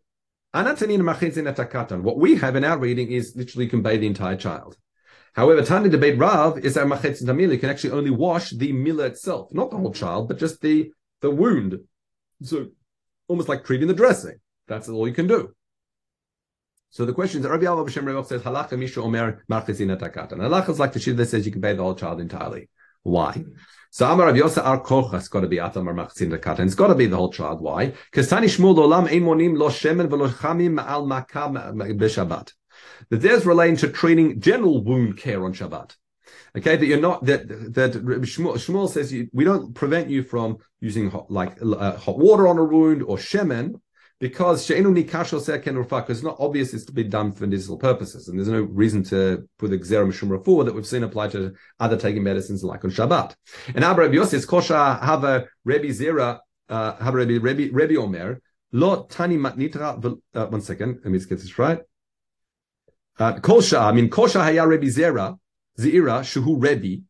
What 2.04 2.18
we 2.20 2.36
have 2.36 2.56
in 2.56 2.64
our 2.64 2.78
reading 2.78 3.12
is 3.12 3.34
literally 3.36 3.66
you 3.66 3.72
can 3.72 3.82
bathe 3.82 4.02
the 4.02 4.08
entire 4.08 4.36
child. 4.36 4.78
However, 5.34 5.64
Tani 5.64 5.90
debate 5.90 6.20
Rav 6.20 6.60
is 6.60 6.76
that 6.76 6.86
machetzin 6.86 7.26
tamil 7.26 7.58
can 7.58 7.72
actually 7.72 7.90
only 7.90 8.12
wash 8.12 8.52
the 8.52 8.72
mila 8.72 9.06
itself, 9.06 9.52
not 9.52 9.72
the 9.72 9.78
whole 9.78 9.94
child, 9.94 10.28
but 10.28 10.38
just 10.38 10.62
the 10.62 10.92
the 11.22 11.32
wound. 11.32 11.80
So 12.44 12.68
almost 13.28 13.50
like 13.50 13.64
treating 13.64 13.88
the 13.88 13.96
dressing. 13.96 14.36
That's 14.68 14.90
all 14.90 15.08
you 15.08 15.14
can 15.14 15.28
do. 15.28 15.54
So 16.90 17.06
the 17.06 17.14
question 17.14 17.42
is, 17.42 17.48
Rabbi 17.48 17.66
Alva 17.66 17.90
B'Shem 17.90 18.06
Rebbe 18.06 18.24
says, 18.24 18.44
Halacha 18.44 18.78
Misha 18.78 19.02
Omer 19.02 19.44
Marchizina 19.50 20.00
Takatan. 20.00 20.34
Halacha 20.34 20.70
is 20.70 20.80
like 20.80 20.94
the 20.94 21.00
shit 21.00 21.18
that 21.18 21.26
says 21.26 21.46
you 21.46 21.52
can 21.52 21.62
pay 21.62 21.74
the 21.74 21.82
whole 21.82 21.96
child 21.96 22.22
entirely. 22.22 22.70
Why? 23.02 23.44
So 23.90 24.10
Amar 24.10 24.28
Rav 24.28 24.36
Yosa 24.36 24.64
Ar 24.64 24.82
Kocha, 24.82 25.16
it's 25.16 25.28
got 25.28 25.42
to 25.42 25.48
be 25.48 25.60
Atam 25.60 25.90
or 25.90 25.94
Machzin 25.94 26.40
Kata, 26.42 26.62
and 26.62 26.70
it's 26.70 26.76
got 26.76 26.88
to 26.88 26.96
be 26.96 27.08
the 27.08 27.16
whole 27.16 27.32
child. 27.32 27.62
Why? 27.62 27.94
Because 28.12 28.30
Tani 28.30 28.48
Shmuel 28.48 28.76
Olam 28.76 29.08
Emonim 29.08 29.58
Lo 29.58 29.70
Shemen 29.70 30.10
Velo 30.10 30.28
Chamim 30.28 30.84
Al 30.84 31.06
Makam 31.06 31.56
B'Shabbat. 31.76 32.54
That 33.10 33.22
there's 33.22 33.46
relating 33.46 33.78
to 33.78 33.90
treating 33.90 34.40
general 34.40 34.84
wound 34.84 35.18
care 35.18 35.44
on 35.44 35.54
Shabbat. 35.54 35.96
Okay, 36.56 36.76
that 36.76 36.86
you're 36.86 37.02
not 37.02 37.26
that 37.26 37.48
that 37.48 37.94
Shmuel, 37.94 38.54
Shmuel 38.54 38.88
says 38.90 39.12
you, 39.12 39.30
we 39.34 39.44
don't 39.44 39.74
prevent 39.74 40.10
you 40.10 40.22
from 40.22 40.58
using 40.80 41.10
hot, 41.10 41.32
like 41.32 41.58
uh, 41.62 41.98
hot 41.98 42.20
water 42.20 42.48
on 42.48 42.60
a 42.60 42.64
wound 42.64 43.02
or 43.02 43.18
shemen 43.18 43.82
because 44.20 44.66
she'enu 44.66 44.94
nikashel 44.94 45.40
seken 45.40 45.82
because 45.82 46.18
it's 46.18 46.24
not 46.24 46.38
obvious 46.40 46.74
it's 46.74 46.86
to 46.86 46.94
be 46.94 47.04
done 47.04 47.32
for 47.32 47.46
medicinal 47.46 47.78
purposes, 47.78 48.28
and 48.28 48.38
there's 48.38 48.48
no 48.48 48.62
reason 48.62 49.04
to 49.04 49.48
put 49.58 49.70
the 49.70 49.78
gzera 49.78 50.08
mishum 50.08 50.44
forward 50.44 50.66
that 50.66 50.76
we've 50.76 50.86
seen 50.86 51.04
applied 51.04 51.32
to 51.32 51.54
other 51.80 51.98
taking 51.98 52.24
medicines 52.24 52.64
like 52.64 52.84
on 52.84 52.92
Shabbat. 52.92 53.36
And 53.76 53.84
Abba 53.84 54.02
Rabbi 54.02 54.16
Yosef 54.16 54.46
kosha 54.48 55.04
have 55.04 55.24
a 55.24 55.46
Rebbe 55.66 55.88
Zera 55.88 56.40
uh, 56.70 56.96
have 56.96 57.14
Rebbe 57.14 57.40
Rebbe 57.40 57.74
Rebbe 57.74 58.00
Omer 58.00 58.42
lo 58.72 59.04
tani 59.04 59.38
matnitra. 59.38 60.20
Uh, 60.34 60.46
one 60.48 60.62
second, 60.62 61.00
let 61.04 61.12
me 61.12 61.20
get 61.20 61.30
this 61.30 61.60
right. 61.60 61.80
Uh, 63.20 63.34
kosha, 63.34 63.82
I 63.82 63.92
mean 63.92 64.10
kosha 64.10 64.42
haya 64.42 64.66
Rebbe 64.66 64.86
Zera 64.86 65.38
Zira 65.78 66.22
shuhu 66.22 66.62
Rebbe 66.62 67.04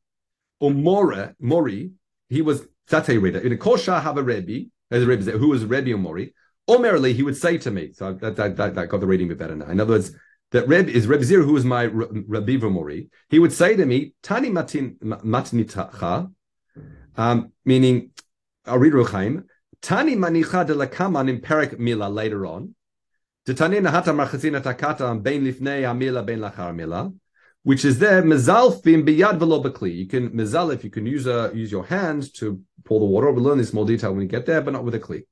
or 0.60 0.72
Mori. 0.72 1.92
He 2.30 2.42
was 2.42 2.66
that's 2.88 3.08
how 3.08 3.14
you 3.14 3.20
read 3.20 3.36
it. 3.36 3.46
In 3.46 3.54
a 3.54 3.58
kosha 3.58 4.02
have 4.02 4.18
a 4.18 4.24
Rebbe, 4.24 4.70
as 4.92 5.04
a 5.04 5.06
Rebbe 5.06 5.32
who 5.32 5.50
was 5.50 5.66
Rebbe 5.66 5.94
or 5.94 5.98
Mori. 5.98 6.34
Omerly, 6.68 7.14
he 7.14 7.24
would 7.24 7.38
say 7.38 7.58
to 7.58 7.72
me, 7.72 7.92
so 7.94 8.14
that, 8.14 8.36
that, 8.38 8.56
that, 8.56 8.76
that 8.76 8.90
got 8.90 9.00
the 9.00 9.08
reading 9.08 9.28
a 9.28 9.30
bit 9.30 9.40
better 9.40 9.56
now. 9.56 9.66
In 9.68 9.80
other 9.80 9.94
words, 9.94 10.12
that 10.52 10.68
Reb 10.68 10.88
is 10.88 11.08
Reb 11.08 11.24
Zir, 11.24 11.42
who 11.42 11.54
was 11.54 11.66
my 11.66 11.86
Rabbi 11.86 12.58
Mori. 12.58 13.10
He 13.30 13.40
would 13.40 13.52
say 13.52 13.76
to 13.76 13.86
me, 13.86 14.14
Tani 14.22 14.50
matin 14.50 14.98
matnitacha, 15.02 16.32
um, 17.18 17.52
meaning 17.66 18.12
Ariru 18.66 19.10
Chaim, 19.10 19.46
Tani 19.82 20.16
manicha 20.16 20.66
de 20.66 20.74
lakaman 20.74 21.28
in 21.30 21.42
Perik 21.42 21.78
Mila 21.80 22.08
later 22.08 22.46
on. 22.46 22.76
Which 23.46 23.56
is 27.86 28.00
there 28.00 28.24
mezalfim 28.24 29.06
biyad 29.06 29.38
velo 29.38 29.62
bekli. 29.62 29.94
You 29.94 30.08
can 30.08 30.30
mezal 30.30 30.74
if 30.74 30.84
you 30.86 30.90
can 30.90 31.06
use 31.06 31.28
a, 31.28 31.52
use 31.54 31.70
your 31.70 31.86
hands 31.86 32.32
to 32.34 32.62
pour 32.86 33.02
the 33.02 33.06
water. 33.06 33.32
We'll 33.32 33.44
learn 33.44 33.58
this 33.58 33.74
more 33.74 33.86
detail 33.86 34.12
when 34.12 34.20
we 34.20 34.28
get 34.28 34.46
there, 34.46 34.62
but 34.62 34.72
not 34.72 34.86
with 34.86 34.96
a 34.96 35.00
kli. 35.00 35.24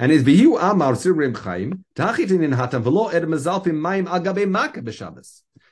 And 0.00 0.10
is 0.10 0.24
vihu 0.24 0.58
amar 0.58 0.94
sirrim 0.94 1.36
chaim 1.36 1.84
tachitin 1.94 2.42
in 2.42 2.52
hatam 2.52 2.82
velo 2.82 3.08
ed 3.08 3.24
mezalfim 3.24 3.74
mayim 3.74 4.08
agabe 4.08 4.48
maka. 4.48 4.80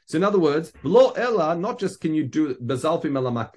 So 0.04 0.16
in 0.16 0.22
other 0.22 0.38
words, 0.38 0.70
velo 0.82 1.12
ella, 1.12 1.56
not 1.56 1.78
just 1.78 2.02
can 2.02 2.14
you 2.14 2.24
do 2.24 2.54
mezalfim 2.56 3.12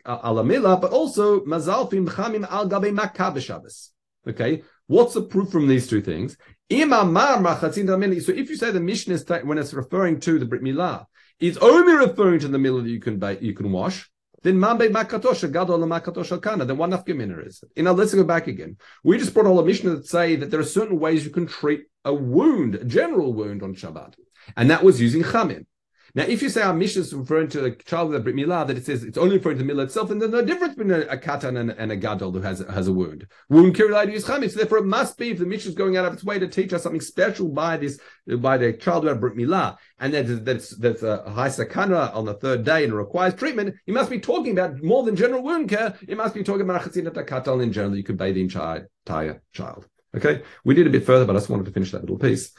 alamila, 0.05 0.79
but 0.79 0.91
also 0.91 1.41
mezalfim 1.41 2.07
chamim 2.07 2.49
al 2.49 2.69
gabe 2.69 2.93
maka 2.93 3.23
b'Shabbos. 3.23 3.89
Okay, 4.25 4.63
what's 4.87 5.13
the 5.13 5.23
proof 5.23 5.51
from 5.51 5.67
these 5.67 5.87
two 5.87 6.01
things? 6.01 6.37
So 6.69 6.77
if 6.77 8.49
you 8.49 8.55
say 8.55 8.71
the 8.71 8.79
Mishnah 8.79 9.15
is 9.15 9.29
when 9.43 9.57
it's 9.57 9.73
referring 9.73 10.19
to 10.21 10.39
the 10.39 10.45
Brit 10.45 10.61
Milah, 10.61 11.05
it's 11.39 11.57
only 11.57 11.95
referring 11.95 12.39
to 12.39 12.47
the 12.47 12.59
milah 12.59 12.83
that 12.83 12.89
you 12.89 12.99
can 12.99 13.19
you 13.41 13.53
can 13.53 13.71
wash 13.71 14.10
then 14.43 14.55
mambe 14.55 14.89
makatosha 14.89 15.51
gadol 15.51 15.79
makatosha 15.79 16.41
kana. 16.41 16.65
Then 16.65 16.77
one 16.77 16.91
nafkamina 16.91 17.47
is. 17.47 17.63
You 17.75 17.83
know, 17.83 17.93
let's 17.93 18.13
go 18.13 18.23
back 18.23 18.47
again. 18.47 18.77
We 19.03 19.17
just 19.17 19.33
brought 19.33 19.45
all 19.45 19.59
a 19.59 19.65
Mishnah 19.65 19.95
that 19.95 20.07
say 20.07 20.35
that 20.35 20.51
there 20.51 20.59
are 20.59 20.63
certain 20.63 20.99
ways 20.99 21.23
you 21.23 21.31
can 21.31 21.47
treat 21.47 21.83
a 22.03 22.13
wound, 22.13 22.75
a 22.75 22.85
general 22.85 23.33
wound 23.33 23.61
on 23.61 23.75
Shabbat, 23.75 24.15
and 24.57 24.69
that 24.69 24.83
was 24.83 24.99
using 24.99 25.23
chamim. 25.23 25.65
Now, 26.13 26.23
if 26.23 26.41
you 26.41 26.49
say 26.49 26.61
our 26.61 26.73
mission 26.73 27.01
is 27.01 27.13
referring 27.13 27.47
to 27.49 27.65
a 27.65 27.71
child 27.71 28.09
with 28.09 28.19
a 28.19 28.23
Brit 28.23 28.35
Milah, 28.35 28.67
that 28.67 28.77
it 28.77 28.85
says 28.85 29.03
it's 29.03 29.17
only 29.17 29.37
referring 29.37 29.57
to 29.59 29.63
the 29.63 29.71
Milah 29.71 29.85
itself, 29.85 30.09
then 30.09 30.19
there's 30.19 30.31
no 30.31 30.43
difference 30.43 30.75
between 30.75 30.93
a, 30.93 31.01
a 31.01 31.17
katan 31.17 31.57
and, 31.57 31.71
and, 31.71 31.91
a 31.91 31.95
gadol 31.95 32.31
who 32.31 32.41
has, 32.41 32.59
has 32.59 32.89
a 32.89 32.93
wound. 32.93 33.27
Wound 33.49 33.75
kirilai 33.75 34.05
to 34.05 34.11
use. 34.11 34.25
So 34.25 34.37
therefore, 34.37 34.79
it 34.79 34.85
must 34.85 35.17
be 35.17 35.29
if 35.29 35.39
the 35.39 35.45
mission 35.45 35.69
is 35.69 35.75
going 35.75 35.95
out 35.95 36.05
of 36.05 36.13
its 36.13 36.23
way 36.23 36.37
to 36.37 36.47
teach 36.47 36.73
us 36.73 36.83
something 36.83 36.99
special 36.99 37.47
by 37.47 37.77
this, 37.77 37.99
by 38.39 38.57
the 38.57 38.73
child 38.73 39.03
who 39.03 39.09
had 39.09 39.21
Brit 39.21 39.37
Milah, 39.37 39.77
and 39.99 40.13
that 40.13 40.43
that's, 40.43 40.75
that's 40.77 41.03
a 41.03 41.29
high 41.29 41.47
sakana 41.47 42.13
on 42.13 42.25
the 42.25 42.33
third 42.33 42.65
day 42.65 42.83
and 42.83 42.93
requires 42.93 43.33
treatment, 43.33 43.75
he 43.85 43.93
must 43.93 44.09
be 44.09 44.19
talking 44.19 44.51
about 44.51 44.83
more 44.83 45.03
than 45.03 45.15
general 45.15 45.43
wound 45.43 45.69
care. 45.69 45.95
He 46.05 46.15
must 46.15 46.35
be 46.35 46.43
talking 46.43 46.61
about 46.61 46.85
a 46.85 46.89
katal 46.89 47.63
in 47.63 47.71
general. 47.71 47.95
You 47.95 48.03
could 48.03 48.17
bathe 48.17 48.35
the 48.35 48.41
entire, 48.41 48.89
entire 49.05 49.41
child. 49.53 49.87
Okay, 50.15 50.41
we 50.65 50.75
did 50.75 50.87
a 50.87 50.89
bit 50.89 51.05
further, 51.05 51.23
but 51.23 51.37
I 51.37 51.39
just 51.39 51.49
wanted 51.49 51.67
to 51.67 51.71
finish 51.71 51.91
that 51.91 52.01
little 52.01 52.19
piece. 52.19 52.51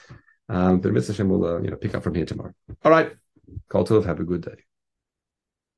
Um, 0.48 0.80
but 0.80 0.92
Mr. 0.92 1.08
Hashem 1.08 1.28
will, 1.28 1.44
uh, 1.44 1.60
you 1.60 1.70
know, 1.70 1.76
pick 1.76 1.94
up 1.94 2.02
from 2.02 2.14
here 2.14 2.24
tomorrow. 2.24 2.54
All 2.82 2.90
right. 2.90 3.12
Call 3.68 3.84
to 3.84 4.00
have 4.02 4.20
a 4.20 4.24
good 4.24 4.42
day. 4.42 4.64